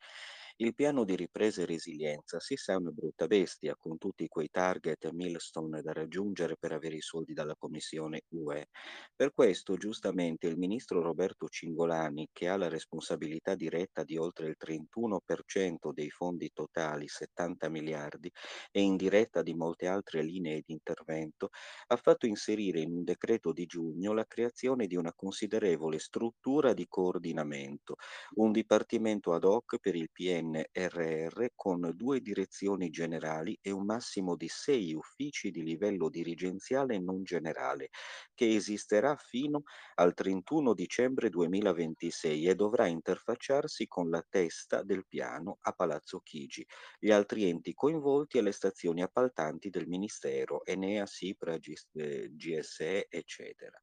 Il 0.58 0.74
piano 0.74 1.04
di 1.04 1.16
ripresa 1.16 1.60
e 1.62 1.66
resilienza 1.66 2.40
si 2.40 2.56
sa 2.56 2.76
una 2.76 2.90
brutta 2.90 3.26
bestia 3.26 3.76
con 3.78 3.98
tutti 3.98 4.26
quei 4.26 4.48
target 4.50 5.04
e 5.04 5.12
milestone 5.12 5.82
da 5.82 5.92
raggiungere 5.92 6.56
per 6.58 6.72
avere 6.72 6.96
i 6.96 7.02
soldi 7.02 7.34
dalla 7.34 7.54
Commissione 7.56 8.22
UE. 8.28 8.68
Per 9.14 9.32
questo, 9.34 9.76
giustamente, 9.76 10.46
il 10.46 10.56
ministro 10.56 11.02
Roberto 11.02 11.46
Cingolani, 11.48 12.30
che 12.32 12.48
ha 12.48 12.56
la 12.56 12.68
responsabilità 12.68 13.54
diretta 13.54 14.02
di 14.02 14.16
oltre 14.16 14.48
il 14.48 14.56
31% 14.56 15.92
dei 15.92 16.08
fondi 16.10 16.50
totali, 16.54 17.06
70 17.06 17.68
miliardi, 17.68 18.32
e 18.72 18.80
indiretta 18.80 19.42
di 19.42 19.54
molte 19.54 19.86
altre 19.88 20.22
linee 20.22 20.62
di 20.64 20.72
intervento, 20.72 21.50
ha 21.88 21.96
fatto 21.96 22.26
inserire 22.26 22.80
in 22.80 22.92
un 22.92 23.04
decreto 23.04 23.52
di 23.52 23.66
giugno 23.66 24.14
la 24.14 24.24
creazione 24.24 24.86
di 24.86 24.96
una 24.96 25.12
considerevole 25.14 25.98
struttura 25.98 26.72
di 26.72 26.86
coordinamento, 26.88 27.96
un 28.36 28.52
dipartimento 28.52 29.32
ad 29.34 29.44
hoc 29.44 29.78
per 29.80 29.94
il 29.94 30.08
PNRR 30.46 31.46
con 31.54 31.92
due 31.94 32.20
direzioni 32.20 32.90
generali 32.90 33.58
e 33.60 33.70
un 33.72 33.84
massimo 33.84 34.36
di 34.36 34.48
sei 34.48 34.94
uffici 34.94 35.50
di 35.50 35.62
livello 35.62 36.08
dirigenziale 36.08 36.98
non 36.98 37.24
generale, 37.24 37.90
che 38.34 38.54
esisterà 38.54 39.16
fino 39.16 39.64
al 39.94 40.14
31 40.14 40.72
dicembre 40.74 41.28
2026 41.30 42.48
e 42.48 42.54
dovrà 42.54 42.86
interfacciarsi 42.86 43.86
con 43.88 44.08
la 44.08 44.24
testa 44.28 44.82
del 44.82 45.06
piano 45.06 45.58
a 45.62 45.72
Palazzo 45.72 46.20
Chigi, 46.20 46.64
gli 46.98 47.10
altri 47.10 47.48
enti 47.48 47.74
coinvolti 47.74 48.38
e 48.38 48.42
le 48.42 48.52
stazioni 48.52 49.02
appaltanti 49.02 49.68
del 49.68 49.86
Ministero, 49.88 50.64
Enea, 50.64 51.06
Sipra, 51.06 51.56
GSE, 51.58 53.06
eccetera. 53.08 53.80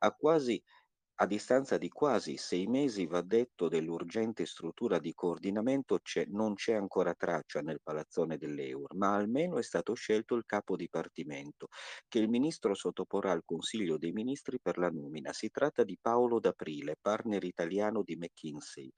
A 0.00 0.12
quasi 0.12 0.62
a 1.16 1.26
distanza 1.26 1.78
di 1.78 1.88
quasi 1.88 2.36
sei 2.36 2.66
mesi, 2.66 3.06
va 3.06 3.20
detto, 3.22 3.68
dell'urgente 3.68 4.46
struttura 4.46 4.98
di 4.98 5.12
coordinamento 5.14 5.98
c'è, 6.00 6.24
non 6.26 6.54
c'è 6.54 6.74
ancora 6.74 7.14
traccia 7.14 7.60
nel 7.60 7.80
palazzone 7.82 8.36
dell'Eur, 8.36 8.94
ma 8.94 9.14
almeno 9.14 9.58
è 9.58 9.62
stato 9.62 9.94
scelto 9.94 10.34
il 10.34 10.44
capo 10.44 10.74
dipartimento, 10.76 11.68
che 12.08 12.18
il 12.18 12.28
ministro 12.28 12.74
sottoporrà 12.74 13.30
al 13.32 13.44
Consiglio 13.44 13.96
dei 13.96 14.12
Ministri 14.12 14.58
per 14.60 14.76
la 14.78 14.90
nomina. 14.90 15.32
Si 15.32 15.50
tratta 15.50 15.84
di 15.84 15.96
Paolo 16.00 16.40
D'Aprile, 16.40 16.96
partner 17.00 17.44
italiano 17.44 18.02
di 18.02 18.16
McKinsey 18.16 18.90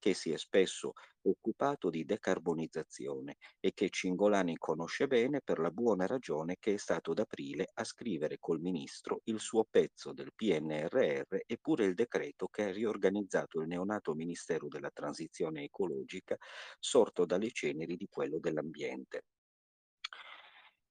che 0.00 0.14
si 0.14 0.32
è 0.32 0.36
spesso 0.36 0.94
occupato 1.22 1.90
di 1.90 2.04
decarbonizzazione 2.04 3.36
e 3.60 3.72
che 3.72 3.90
Cingolani 3.90 4.56
conosce 4.56 5.06
bene 5.06 5.42
per 5.42 5.60
la 5.60 5.70
buona 5.70 6.06
ragione 6.06 6.56
che 6.58 6.74
è 6.74 6.76
stato 6.78 7.12
d'aprile 7.12 7.70
a 7.74 7.84
scrivere 7.84 8.38
col 8.40 8.60
ministro 8.60 9.20
il 9.24 9.38
suo 9.38 9.64
pezzo 9.70 10.12
del 10.12 10.32
PNRR 10.34 11.36
e 11.46 11.58
pure 11.60 11.84
il 11.84 11.94
decreto 11.94 12.48
che 12.48 12.64
ha 12.64 12.72
riorganizzato 12.72 13.60
il 13.60 13.68
neonato 13.68 14.14
Ministero 14.14 14.66
della 14.66 14.90
Transizione 14.90 15.62
Ecologica 15.62 16.36
sorto 16.78 17.26
dalle 17.26 17.50
ceneri 17.52 17.96
di 17.96 18.08
quello 18.10 18.38
dell'ambiente. 18.40 19.24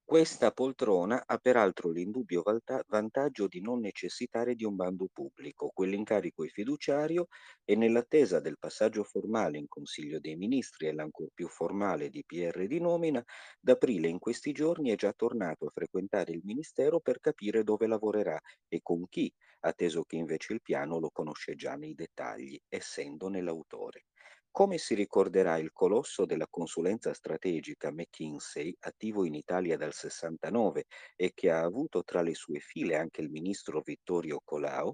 Questa 0.10 0.52
poltrona 0.52 1.24
ha 1.26 1.38
peraltro 1.38 1.90
l'indubbio 1.92 2.42
vantaggio 2.88 3.48
di 3.48 3.62
non 3.62 3.80
necessitare 3.80 4.56
di 4.56 4.66
un 4.66 4.76
bando 4.76 5.08
pubblico, 5.14 5.70
quell'incarico 5.74 6.44
è 6.44 6.48
fiduciario 6.50 7.28
e 7.64 7.76
nell'attesa 7.76 8.40
del 8.40 8.58
passaggio 8.58 9.04
formale 9.04 9.60
in 9.60 9.68
Consiglio 9.70 10.20
dei 10.20 10.36
Ministri 10.36 10.88
e 10.88 10.94
l'ancor 10.94 11.30
più 11.34 11.48
formale 11.48 12.10
di 12.10 12.24
PR 12.26 12.66
di 12.68 12.80
nomina, 12.82 13.24
d'aprile 13.62 14.10
in 14.10 14.20
questi 14.20 14.52
giorni 14.52 14.90
è 14.90 14.96
già 14.96 15.14
tornato 15.14 15.68
a 15.68 15.72
frequentare 15.72 16.34
il 16.34 16.42
Ministero 16.44 17.00
per 17.00 17.20
capire 17.22 17.64
dove 17.64 17.88
lavorerà 17.88 18.38
e 18.68 18.80
con 18.82 19.08
chi, 19.08 19.32
atteso 19.60 20.04
che 20.04 20.16
invece 20.18 20.52
il 20.52 20.62
piano 20.62 21.00
lo 21.00 21.10
conosce 21.12 21.56
già 21.56 21.76
nei 21.76 21.94
dettagli, 21.94 22.60
essendone 22.68 23.42
l'autore. 23.42 24.08
Come 24.52 24.78
si 24.78 24.94
ricorderà 24.94 25.58
il 25.58 25.72
colosso 25.72 26.26
della 26.26 26.48
consulenza 26.48 27.14
strategica 27.16 27.92
McKinsey, 27.92 28.76
attivo 28.82 29.26
in 29.26 29.34
Italia 29.34 29.76
dal 29.76 29.94
69 29.94 30.86
e 31.16 31.32
che 31.34 31.50
ha 31.50 31.62
avuto 31.64 32.04
tra 32.04 32.22
le 32.22 32.36
sue 32.36 32.60
file 32.60 32.96
anche 32.96 33.22
il 33.22 33.30
ministro 33.32 33.82
Vittorio 33.82 34.40
Colau, 34.44 34.94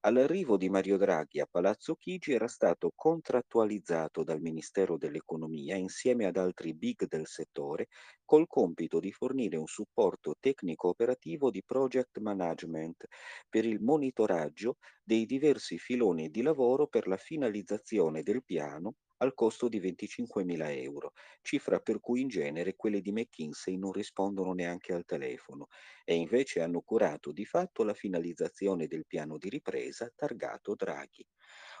All'arrivo 0.00 0.56
di 0.56 0.70
Mario 0.70 0.96
Draghi 0.96 1.38
a 1.38 1.46
Palazzo 1.46 1.96
Chigi 1.96 2.32
era 2.32 2.48
stato 2.48 2.92
contrattualizzato 2.94 4.24
dal 4.24 4.40
Ministero 4.40 4.96
dell'Economia 4.96 5.76
insieme 5.76 6.24
ad 6.24 6.38
altri 6.38 6.72
big 6.72 7.06
del 7.06 7.26
settore 7.26 7.88
col 8.24 8.46
compito 8.46 9.00
di 9.00 9.12
fornire 9.12 9.58
un 9.58 9.66
supporto 9.66 10.34
tecnico-operativo 10.40 11.50
di 11.50 11.62
project 11.62 12.20
management 12.20 13.04
per 13.50 13.66
il 13.66 13.82
monitoraggio 13.82 14.76
dei 15.02 15.26
diversi 15.26 15.76
filoni 15.76 16.30
di 16.30 16.40
lavoro 16.40 16.86
per 16.86 17.06
la 17.06 17.18
finalizzazione 17.18 18.22
del 18.22 18.42
piano 18.42 18.94
al 19.18 19.34
costo 19.34 19.68
di 19.68 19.80
25.000 19.80 20.70
euro, 20.70 21.12
cifra 21.42 21.80
per 21.80 22.00
cui 22.00 22.20
in 22.22 22.28
genere 22.28 22.76
quelle 22.76 23.00
di 23.00 23.12
McKinsey 23.12 23.76
non 23.76 23.92
rispondono 23.92 24.52
neanche 24.52 24.92
al 24.92 25.04
telefono 25.04 25.68
e 26.04 26.14
invece 26.14 26.60
hanno 26.60 26.80
curato 26.82 27.32
di 27.32 27.44
fatto 27.44 27.82
la 27.84 27.94
finalizzazione 27.94 28.86
del 28.86 29.06
piano 29.06 29.38
di 29.38 29.48
ripresa 29.48 30.10
targato 30.14 30.74
Draghi. 30.74 31.26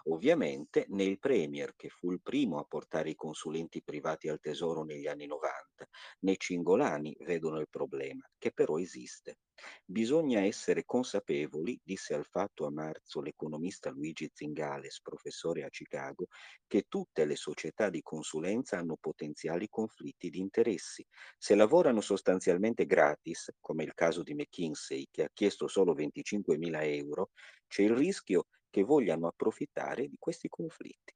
Ovviamente 0.04 0.86
né 0.88 1.04
il 1.04 1.18
Premier, 1.18 1.74
che 1.74 1.88
fu 1.88 2.12
il 2.12 2.20
primo 2.22 2.58
a 2.58 2.64
portare 2.64 3.10
i 3.10 3.14
consulenti 3.14 3.82
privati 3.82 4.28
al 4.28 4.40
tesoro 4.40 4.84
negli 4.84 5.06
anni 5.06 5.26
90, 5.26 5.86
né 6.20 6.36
Cingolani 6.36 7.16
vedono 7.20 7.60
il 7.60 7.68
problema, 7.68 8.28
che 8.38 8.52
però 8.52 8.78
esiste. 8.78 9.38
Bisogna 9.84 10.40
essere 10.40 10.84
consapevoli, 10.84 11.80
disse 11.82 12.14
al 12.14 12.26
fatto 12.26 12.66
a 12.66 12.70
marzo 12.70 13.20
l'economista 13.22 13.90
Luigi 13.90 14.30
Zingales, 14.32 15.00
professore 15.00 15.64
a 15.64 15.70
Chicago, 15.70 16.26
che 16.66 16.84
tutte 16.88 17.24
le 17.24 17.36
società 17.36 17.88
di 17.88 18.02
consulenza 18.02 18.78
hanno 18.78 18.96
potenziali 19.00 19.68
conflitti 19.68 20.28
di 20.28 20.40
interessi. 20.40 21.04
Se 21.38 21.54
lavorano 21.54 22.00
sostanzialmente 22.00 22.84
gratis, 22.84 23.50
come 23.60 23.84
il 23.84 23.94
caso 23.94 24.22
di 24.22 24.34
McKinsey, 24.34 25.08
che 25.10 25.24
ha 25.24 25.30
chiesto 25.32 25.68
solo 25.68 25.94
25.000 25.94 26.84
euro, 26.84 27.30
c'è 27.66 27.82
il 27.82 27.94
rischio 27.96 28.48
che 28.76 28.84
vogliano 28.84 29.26
approfittare 29.26 30.06
di 30.06 30.18
questi 30.18 30.50
conflitti. 30.50 31.14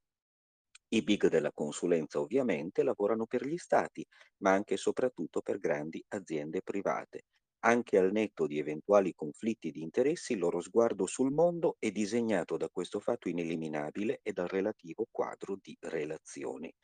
I 0.93 1.03
big 1.03 1.29
della 1.29 1.53
consulenza 1.53 2.19
ovviamente 2.19 2.83
lavorano 2.83 3.27
per 3.27 3.45
gli 3.47 3.59
stati, 3.59 4.03
ma 4.39 4.53
anche 4.53 4.75
e 4.75 4.77
soprattutto 4.79 5.43
per 5.43 5.59
grandi 5.59 6.03
aziende 6.09 6.63
private. 6.63 7.25
Anche 7.67 7.99
al 7.99 8.13
netto 8.13 8.47
di 8.47 8.59
eventuali 8.59 9.13
conflitti 9.15 9.71
di 9.71 9.83
interessi, 9.83 10.33
il 10.33 10.39
loro 10.39 10.63
sguardo 10.63 11.05
sul 11.05 11.35
mondo 11.35 11.77
è 11.79 11.91
disegnato 11.91 12.57
da 12.57 12.71
questo 12.71 12.99
fatto 12.99 13.29
ineliminabile 13.29 14.21
e 14.23 14.33
dal 14.33 14.49
relativo 14.49 15.07
quadro 15.11 15.59
di 15.61 15.77
relazioni. 15.81 16.75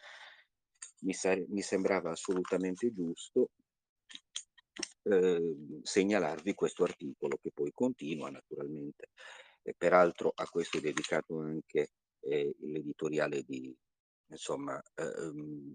Mi, 1.05 1.15
sa- 1.15 1.43
mi 1.49 1.63
sembrava 1.63 2.11
assolutamente 2.11 2.93
giusto 2.93 3.49
eh, 5.05 5.57
segnalarvi 5.83 6.55
questo 6.55 6.85
articolo 6.85 7.39
che 7.41 7.51
poi 7.55 7.71
continua 7.73 8.29
naturalmente. 8.29 9.09
E 9.69 9.75
peraltro 9.77 10.31
a 10.33 10.47
questo 10.47 10.79
è 10.79 10.81
dedicato 10.81 11.41
anche 11.41 11.89
eh, 12.21 12.55
l'editoriale 12.61 13.43
di, 13.43 13.77
insomma, 14.29 14.81
ehm, 14.95 15.75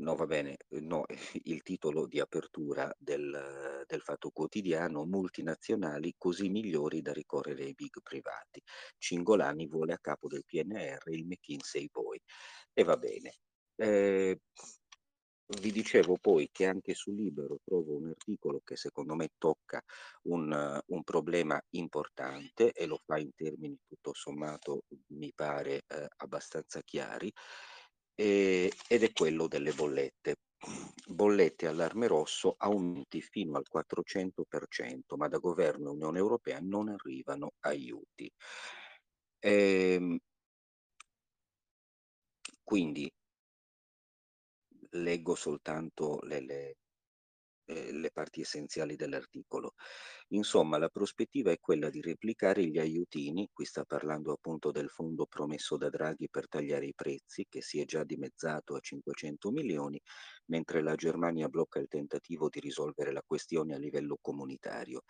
No, 0.00 0.14
va 0.14 0.26
bene, 0.26 0.56
no, 0.80 1.04
il 1.44 1.62
titolo 1.62 2.06
di 2.06 2.20
apertura 2.20 2.92
del, 2.98 3.82
del 3.84 4.00
Fatto 4.00 4.30
Quotidiano, 4.30 5.04
multinazionali 5.04 6.14
così 6.16 6.48
migliori 6.50 7.02
da 7.02 7.12
ricorrere 7.12 7.64
ai 7.64 7.74
big 7.74 8.00
privati. 8.02 8.62
Cingolani 8.96 9.66
vuole 9.66 9.94
a 9.94 9.98
capo 9.98 10.28
del 10.28 10.44
PNR 10.44 11.02
il 11.10 11.26
McKinsey 11.26 11.88
poi. 11.90 12.20
E 12.72 12.84
va 12.84 12.96
bene. 12.96 13.38
Eh, 13.74 14.40
vi 15.60 15.72
dicevo 15.72 16.16
poi 16.20 16.50
che 16.52 16.66
anche 16.66 16.94
su 16.94 17.10
Libero 17.12 17.58
trovo 17.64 17.96
un 17.96 18.08
articolo 18.08 18.60
che 18.62 18.76
secondo 18.76 19.14
me 19.14 19.30
tocca 19.38 19.82
un, 20.24 20.80
un 20.86 21.02
problema 21.04 21.60
importante 21.70 22.72
e 22.72 22.86
lo 22.86 23.00
fa 23.04 23.18
in 23.18 23.30
termini 23.34 23.78
tutto 23.86 24.12
sommato, 24.12 24.82
mi 25.08 25.32
pare, 25.34 25.84
eh, 25.86 26.08
abbastanza 26.18 26.82
chiari 26.82 27.32
e, 28.14 28.72
ed 28.88 29.02
è 29.02 29.12
quello 29.12 29.48
delle 29.48 29.72
bollette. 29.72 30.36
Bollette 31.06 31.66
allarme 31.66 32.08
rosso 32.08 32.54
aumenti 32.58 33.22
fino 33.22 33.56
al 33.56 33.64
400%, 33.70 35.16
ma 35.16 35.28
da 35.28 35.38
governo 35.38 35.88
e 35.90 35.92
Unione 35.92 36.18
Europea 36.18 36.58
non 36.60 36.88
arrivano 36.88 37.52
aiuti. 37.60 38.30
Ehm, 39.40 40.18
quindi 42.64 43.10
leggo 45.02 45.34
soltanto 45.34 46.20
le, 46.22 46.40
le, 46.40 46.76
eh, 47.66 47.92
le 47.92 48.10
parti 48.10 48.40
essenziali 48.40 48.96
dell'articolo. 48.96 49.74
Insomma, 50.28 50.78
la 50.78 50.88
prospettiva 50.88 51.50
è 51.50 51.58
quella 51.60 51.90
di 51.90 52.00
replicare 52.00 52.64
gli 52.66 52.78
aiutini, 52.78 53.48
qui 53.52 53.64
sta 53.64 53.84
parlando 53.84 54.32
appunto 54.32 54.70
del 54.70 54.88
fondo 54.88 55.26
promesso 55.26 55.76
da 55.76 55.88
Draghi 55.90 56.28
per 56.30 56.48
tagliare 56.48 56.86
i 56.86 56.94
prezzi, 56.94 57.46
che 57.48 57.62
si 57.62 57.80
è 57.80 57.84
già 57.84 58.04
dimezzato 58.04 58.74
a 58.74 58.80
500 58.80 59.50
milioni, 59.50 60.00
mentre 60.46 60.82
la 60.82 60.94
Germania 60.94 61.48
blocca 61.48 61.78
il 61.78 61.88
tentativo 61.88 62.48
di 62.48 62.60
risolvere 62.60 63.12
la 63.12 63.22
questione 63.26 63.74
a 63.74 63.78
livello 63.78 64.18
comunitario. 64.20 65.02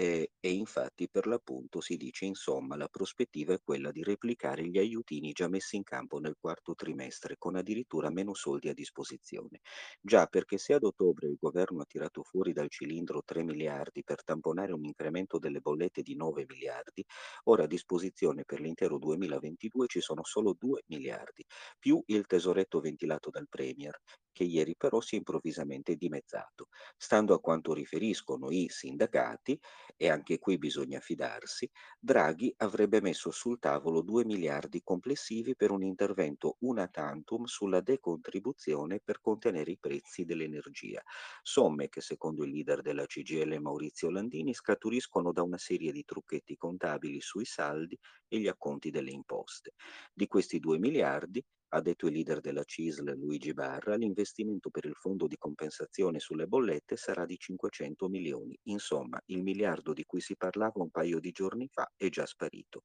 E, 0.00 0.30
e, 0.38 0.52
infatti 0.52 1.08
per 1.08 1.26
l'appunto 1.26 1.80
si 1.80 1.96
dice 1.96 2.24
insomma 2.24 2.76
la 2.76 2.86
prospettiva 2.86 3.52
è 3.54 3.60
quella 3.60 3.90
di 3.90 4.04
replicare 4.04 4.64
gli 4.64 4.78
aiutini 4.78 5.32
già 5.32 5.48
messi 5.48 5.74
in 5.74 5.82
campo 5.82 6.20
nel 6.20 6.36
quarto 6.38 6.76
trimestre 6.76 7.34
con 7.36 7.56
addirittura 7.56 8.08
meno 8.08 8.32
soldi 8.32 8.68
a 8.68 8.74
disposizione. 8.74 9.58
Già 10.00 10.26
perché 10.28 10.56
se 10.56 10.74
ad 10.74 10.84
ottobre 10.84 11.26
il 11.26 11.36
governo 11.40 11.80
ha 11.80 11.84
tirato 11.84 12.22
fuori 12.22 12.52
dal 12.52 12.70
cilindro 12.70 13.22
3 13.24 13.42
miliardi 13.42 14.04
per 14.04 14.22
tamponare 14.22 14.72
un 14.72 14.84
incremento 14.84 15.36
delle 15.40 15.58
bollette 15.58 16.02
di 16.02 16.14
9 16.14 16.44
miliardi, 16.46 17.04
ora 17.46 17.64
a 17.64 17.66
disposizione 17.66 18.44
per 18.44 18.60
l'intero 18.60 18.98
2022 18.98 19.88
ci 19.88 20.00
sono 20.00 20.22
solo 20.22 20.54
2 20.56 20.82
miliardi, 20.86 21.44
più 21.76 22.00
il 22.06 22.24
tesoretto 22.26 22.78
ventilato 22.78 23.30
dal 23.30 23.48
Premier, 23.48 23.98
che 24.38 24.44
ieri 24.44 24.76
però 24.76 25.00
si 25.00 25.14
è 25.16 25.18
improvvisamente 25.18 25.96
dimezzato. 25.96 26.68
Stando 26.96 27.34
a 27.34 27.40
quanto 27.40 27.72
riferiscono 27.74 28.50
i 28.50 28.66
sindacati, 28.68 29.58
e 29.96 30.08
anche 30.08 30.38
qui 30.38 30.58
bisogna 30.58 31.00
fidarsi, 31.00 31.68
Draghi 31.98 32.52
avrebbe 32.58 33.00
messo 33.00 33.30
sul 33.32 33.58
tavolo 33.58 34.00
2 34.02 34.24
miliardi 34.24 34.80
complessivi 34.82 35.56
per 35.56 35.70
un 35.72 35.82
intervento 35.82 36.56
una 36.60 36.86
tantum 36.88 37.44
sulla 37.44 37.80
decontribuzione 37.80 39.00
per 39.02 39.20
contenere 39.20 39.72
i 39.72 39.78
prezzi 39.78 40.24
dell'energia, 40.24 41.02
somme 41.42 41.88
che 41.88 42.00
secondo 42.00 42.44
il 42.44 42.50
leader 42.50 42.82
della 42.82 43.06
CGL 43.06 43.58
Maurizio 43.60 44.10
Landini 44.10 44.54
scaturiscono 44.54 45.32
da 45.32 45.42
una 45.42 45.58
serie 45.58 45.92
di 45.92 46.04
trucchetti 46.04 46.56
contabili 46.56 47.20
sui 47.20 47.44
saldi 47.44 47.98
e 48.28 48.38
gli 48.38 48.48
acconti 48.48 48.90
delle 48.90 49.10
imposte. 49.10 49.72
Di 50.12 50.26
questi 50.26 50.58
2 50.58 50.78
miliardi, 50.78 51.44
ha 51.70 51.80
detto 51.80 52.06
il 52.06 52.14
leader 52.14 52.40
della 52.40 52.64
CISL 52.64 53.14
Luigi 53.14 53.52
Barra, 53.52 53.94
l'investimento 53.96 54.70
per 54.70 54.84
il 54.86 54.94
fondo 54.94 55.26
di 55.26 55.36
compensazione 55.36 56.18
sulle 56.18 56.46
bollette 56.46 56.96
sarà 56.96 57.24
di 57.26 57.36
500 57.38 58.08
milioni. 58.08 58.58
Insomma, 58.64 59.20
il 59.26 59.42
miliardo 59.42 59.92
di 59.92 60.04
cui 60.04 60.20
si 60.20 60.36
parlava 60.36 60.80
un 60.82 60.90
paio 60.90 61.20
di 61.20 61.30
giorni 61.30 61.68
fa 61.70 61.90
è 61.96 62.08
già 62.08 62.24
sparito. 62.26 62.82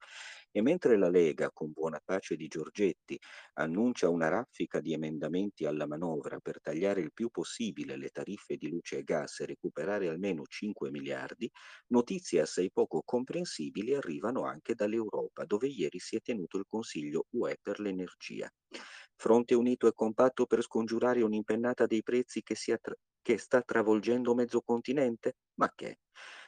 E 0.51 0.61
mentre 0.61 0.97
la 0.97 1.09
Lega, 1.09 1.49
con 1.51 1.71
buona 1.71 1.99
pace 2.03 2.35
di 2.35 2.47
Giorgetti, 2.47 3.17
annuncia 3.53 4.09
una 4.09 4.27
raffica 4.29 4.79
di 4.79 4.93
emendamenti 4.93 5.65
alla 5.65 5.87
manovra 5.87 6.39
per 6.39 6.61
tagliare 6.61 7.01
il 7.01 7.13
più 7.13 7.29
possibile 7.29 7.97
le 7.97 8.09
tariffe 8.09 8.55
di 8.57 8.69
luce 8.69 8.97
e 8.99 9.03
gas 9.03 9.39
e 9.39 9.45
recuperare 9.45 10.07
almeno 10.09 10.43
5 10.45 10.89
miliardi, 10.91 11.49
notizie 11.87 12.41
assai 12.41 12.71
poco 12.71 13.01
comprensibili 13.03 13.93
arrivano 13.95 14.43
anche 14.43 14.75
dall'Europa, 14.75 15.45
dove 15.45 15.67
ieri 15.67 15.99
si 15.99 16.15
è 16.15 16.21
tenuto 16.21 16.57
il 16.57 16.65
Consiglio 16.67 17.25
UE 17.31 17.57
per 17.61 17.79
l'energia. 17.79 18.49
Fronte 19.15 19.55
unito 19.55 19.87
e 19.87 19.93
compatto 19.93 20.45
per 20.45 20.61
scongiurare 20.61 21.21
un'impennata 21.21 21.85
dei 21.85 22.03
prezzi 22.03 22.41
che, 22.43 22.55
tra- 22.81 22.95
che 23.21 23.37
sta 23.37 23.61
travolgendo 23.61 24.33
mezzo 24.35 24.61
continente? 24.61 25.37
Ma 25.55 25.71
che? 25.73 25.99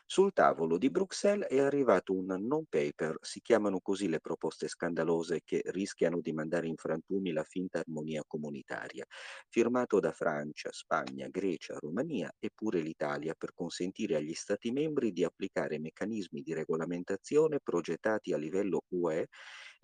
Sul 0.07 0.33
tavolo 0.33 0.77
di 0.77 0.91
Bruxelles 0.91 1.47
è 1.47 1.59
arrivato 1.59 2.13
un 2.13 2.25
non-paper, 2.27 3.17
si 3.21 3.41
chiamano 3.41 3.79
così 3.79 4.07
le 4.07 4.19
proposte 4.19 4.67
scandalose 4.67 5.41
che 5.43 5.63
rischiano 5.65 6.21
di 6.21 6.31
mandare 6.31 6.67
in 6.67 6.75
frantumi 6.75 7.31
la 7.31 7.43
finta 7.43 7.79
armonia 7.79 8.23
comunitaria, 8.27 9.03
firmato 9.49 9.99
da 9.99 10.11
Francia, 10.11 10.69
Spagna, 10.71 11.27
Grecia, 11.29 11.77
Romania 11.79 12.31
e 12.37 12.51
pure 12.53 12.81
l'Italia 12.81 13.33
per 13.35 13.53
consentire 13.55 14.15
agli 14.15 14.35
Stati 14.35 14.71
membri 14.71 15.11
di 15.11 15.23
applicare 15.23 15.79
meccanismi 15.79 16.41
di 16.41 16.53
regolamentazione 16.53 17.59
progettati 17.59 18.31
a 18.31 18.37
livello 18.37 18.83
UE 18.89 19.25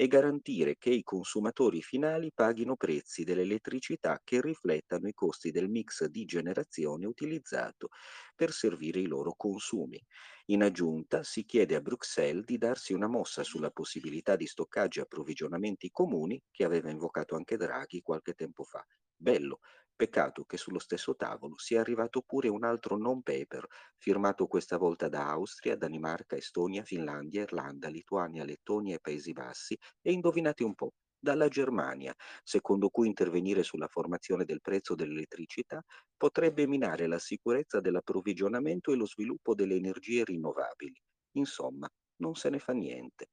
e 0.01 0.07
garantire 0.07 0.77
che 0.77 0.89
i 0.89 1.03
consumatori 1.03 1.81
finali 1.81 2.31
paghino 2.33 2.75
prezzi 2.75 3.23
dell'elettricità 3.23 4.19
che 4.23 4.41
riflettano 4.41 5.07
i 5.07 5.13
costi 5.13 5.51
del 5.51 5.69
mix 5.69 6.05
di 6.05 6.25
generazione 6.25 7.05
utilizzato 7.05 7.89
per 8.35 8.51
servire 8.51 8.99
i 8.99 9.05
loro 9.05 9.33
consumi. 9.35 10.03
In 10.45 10.63
aggiunta 10.63 11.23
si 11.23 11.45
chiede 11.45 11.75
a 11.75 11.81
Bruxelles 11.81 12.45
di 12.45 12.57
darsi 12.57 12.93
una 12.93 13.07
mossa 13.07 13.43
sulla 13.43 13.69
possibilità 13.69 14.35
di 14.35 14.47
stoccaggio 14.47 14.99
e 14.99 15.03
approvvigionamenti 15.03 15.89
comuni 15.91 16.41
che 16.49 16.63
aveva 16.63 16.89
invocato 16.89 17.35
anche 17.35 17.57
Draghi 17.57 18.01
qualche 18.01 18.33
tempo 18.33 18.63
fa. 18.63 18.83
Bello, 19.21 19.59
Peccato 19.95 20.45
che 20.45 20.57
sullo 20.57 20.79
stesso 20.79 21.15
tavolo 21.15 21.55
sia 21.59 21.79
arrivato 21.79 22.23
pure 22.25 22.47
un 22.47 22.63
altro 22.63 22.97
non-paper, 22.97 23.67
firmato 23.99 24.47
questa 24.47 24.77
volta 24.77 25.09
da 25.09 25.29
Austria, 25.29 25.75
Danimarca, 25.77 26.35
Estonia, 26.35 26.81
Finlandia, 26.83 27.43
Irlanda, 27.43 27.87
Lituania, 27.87 28.43
Lettonia 28.43 28.95
e 28.95 28.99
Paesi 28.99 29.31
Bassi, 29.31 29.77
e 30.01 30.11
indovinate 30.11 30.63
un 30.63 30.73
po', 30.73 30.93
dalla 31.19 31.49
Germania, 31.49 32.15
secondo 32.43 32.89
cui 32.89 33.05
intervenire 33.05 33.61
sulla 33.61 33.87
formazione 33.87 34.43
del 34.43 34.59
prezzo 34.59 34.95
dell'elettricità 34.95 35.83
potrebbe 36.17 36.65
minare 36.65 37.05
la 37.05 37.19
sicurezza 37.19 37.79
dell'approvvigionamento 37.79 38.91
e 38.91 38.95
lo 38.95 39.05
sviluppo 39.05 39.53
delle 39.53 39.75
energie 39.75 40.23
rinnovabili. 40.23 40.99
Insomma, 41.33 41.87
non 42.21 42.33
se 42.33 42.49
ne 42.49 42.57
fa 42.57 42.73
niente. 42.73 43.27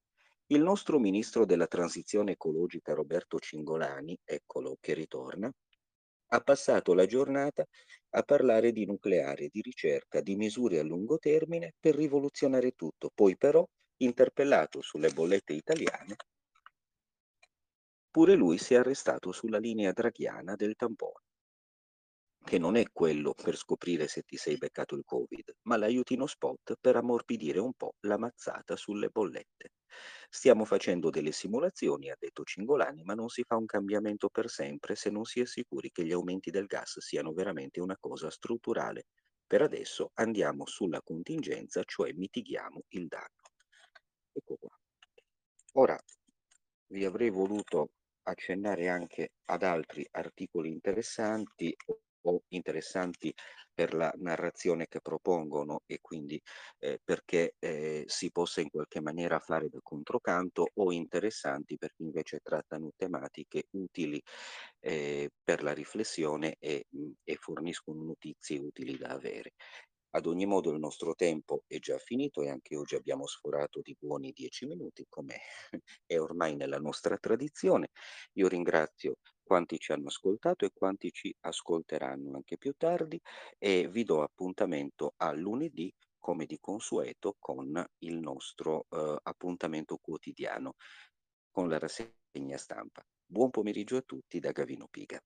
Il 0.49 0.62
nostro 0.62 0.99
ministro 0.99 1.47
della 1.47 1.66
transizione 1.66 2.32
ecologica 2.32 2.93
Roberto 2.93 3.39
Cingolani, 3.39 4.18
eccolo 4.22 4.76
che 4.80 4.93
ritorna, 4.93 5.51
ha 6.29 6.41
passato 6.41 6.95
la 6.95 7.07
giornata 7.07 7.64
a 8.11 8.22
parlare 8.22 8.72
di 8.72 8.87
nucleare, 8.87 9.49
di 9.51 9.61
ricerca, 9.61 10.20
di 10.20 10.37
misure 10.37 10.79
a 10.79 10.83
lungo 10.83 11.18
termine 11.18 11.74
per 11.79 11.95
rivoluzionare 11.95 12.72
tutto. 12.72 13.11
Poi 13.14 13.37
però, 13.37 13.66
interpellato 13.99 14.81
sulle 14.81 15.11
bollette 15.11 15.53
italiane, 15.53 16.16
pure 18.11 18.35
lui 18.35 18.59
si 18.59 18.74
è 18.74 18.79
arrestato 18.79 19.33
sulla 19.33 19.59
linea 19.59 19.93
draghiana 19.93 20.55
del 20.57 20.74
tampone, 20.76 21.28
che 22.49 22.59
non 22.59 22.76
è 22.76 22.84
quello 22.90 23.34
per 23.34 23.57
scoprire 23.57 24.09
se 24.09 24.22
ti 24.22 24.36
sei 24.36 24.57
beccato 24.57 24.94
il 24.96 25.05
Covid, 25.05 25.57
ma 25.62 25.76
l'aiutino 25.76 26.26
spot 26.26 26.76
per 26.80 26.96
ammorbidire 26.96 27.59
un 27.61 27.74
po' 27.74 27.94
la 28.01 28.16
mazzata 28.18 28.74
sulle 28.76 29.09
bollette. 29.11 29.72
Stiamo 30.30 30.64
facendo 30.64 31.11
delle 31.11 31.32
simulazioni, 31.32 32.11
ha 32.11 32.16
detto 32.18 32.44
Cingolani, 32.44 33.03
ma 33.03 33.14
non 33.14 33.28
si 33.28 33.42
fa 33.44 33.57
un 33.57 33.66
cambiamento 33.66 34.28
per 34.30 34.49
sempre 34.49 34.94
se 34.96 35.11
non 35.11 35.24
si 35.24 35.40
è 35.40 35.46
sicuri 35.46 35.90
che 35.90 36.05
gli 36.05 36.12
aumenti 36.12 36.51
del 36.51 36.66
gas 36.66 36.99
siano 37.01 37.32
veramente 37.32 37.80
una 37.80 37.96
cosa 37.99 38.30
strutturale. 38.30 39.05
Per 39.46 39.61
adesso 39.62 40.11
andiamo 40.14 40.66
sulla 40.66 41.03
contingenza, 41.03 41.82
cioè 41.84 42.12
mitighiamo 42.14 42.82
il 42.88 43.07
danno. 43.09 43.42
Ecco 44.32 44.57
qua. 44.57 44.70
Ora 45.74 45.99
vi 46.88 47.05
avrei 47.05 47.30
voluto 47.30 47.90
accennare 48.22 48.88
anche 48.88 49.30
ad 49.46 49.62
altri 49.62 50.07
articoli 50.11 50.70
interessanti 50.70 51.74
o 52.29 52.43
interessanti 52.49 53.33
per 53.72 53.95
la 53.95 54.12
narrazione 54.16 54.87
che 54.89 55.01
propongono 55.01 55.83
e 55.87 55.99
quindi 56.01 56.41
eh, 56.79 56.99
perché 57.03 57.55
eh, 57.59 58.05
si 58.07 58.31
possa 58.33 58.61
in 58.61 58.70
qualche 58.70 59.01
maniera 59.01 59.39
fare 59.39 59.68
da 59.68 59.79
controcanto 59.83 60.70
o 60.74 60.93
interessanti 60.93 61.76
perché 61.79 62.03
invece 62.03 62.41
trattano 62.43 62.91
tematiche 62.97 63.66
utili 63.70 64.20
eh, 64.81 65.31
per 65.43 65.62
la 65.62 65.72
riflessione 65.72 66.57
e, 66.59 66.87
mh, 66.91 67.11
e 67.24 67.37
forniscono 67.37 68.03
notizie 68.03 68.59
utili 68.59 68.97
da 68.97 69.09
avere. 69.11 69.53
Ad 70.11 70.26
ogni 70.26 70.47
modo 70.47 70.70
il 70.70 70.79
nostro 70.79 71.14
tempo 71.14 71.64
è 71.66 71.79
già 71.79 71.99
finito 71.99 72.43
e 72.43 72.49
anche 72.49 72.76
oggi 72.76 72.95
abbiamo 72.95 73.26
sforato 73.26 73.81
di 73.83 73.95
buoni 73.99 74.33
dieci 74.33 74.66
minuti, 74.66 75.05
come 75.09 75.37
è 76.07 76.18
ormai 76.18 76.57
nella 76.57 76.79
nostra 76.79 77.16
tradizione. 77.18 77.91
Io 78.35 78.49
ringrazio 78.49 79.16
quanti 79.49 79.78
ci 79.78 79.92
hanno 79.92 80.09
ascoltato 80.09 80.66
e 80.66 80.72
quanti 80.74 81.11
ci 81.11 81.34
ascolteranno 81.40 82.36
anche 82.36 82.59
più 82.59 82.74
tardi 82.76 83.18
e 83.57 83.88
vi 83.88 84.05
do 84.05 84.22
appuntamento 84.22 85.14
a 85.16 85.32
lunedì 85.32 85.90
come 86.18 86.44
di 86.44 86.59
consueto 86.61 87.34
con 87.38 87.82
il 88.01 88.18
nostro 88.18 88.84
eh, 88.90 89.16
appuntamento 89.22 89.96
quotidiano 89.96 90.74
con 91.51 91.70
la 91.70 91.78
rassegna 91.78 92.59
stampa. 92.59 93.03
Buon 93.24 93.49
pomeriggio 93.49 93.96
a 93.96 94.03
tutti 94.03 94.38
da 94.38 94.53
Gavino 94.53 94.86
Piga. 94.90 95.18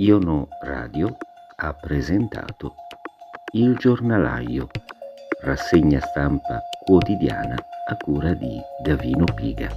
Iono 0.00 0.46
Radio 0.60 1.16
ha 1.56 1.74
presentato 1.74 2.76
Il 3.54 3.74
giornalaio, 3.78 4.68
rassegna 5.42 5.98
stampa 5.98 6.60
quotidiana 6.84 7.56
a 7.88 7.96
cura 7.96 8.32
di 8.34 8.60
Davino 8.80 9.24
Piga. 9.34 9.68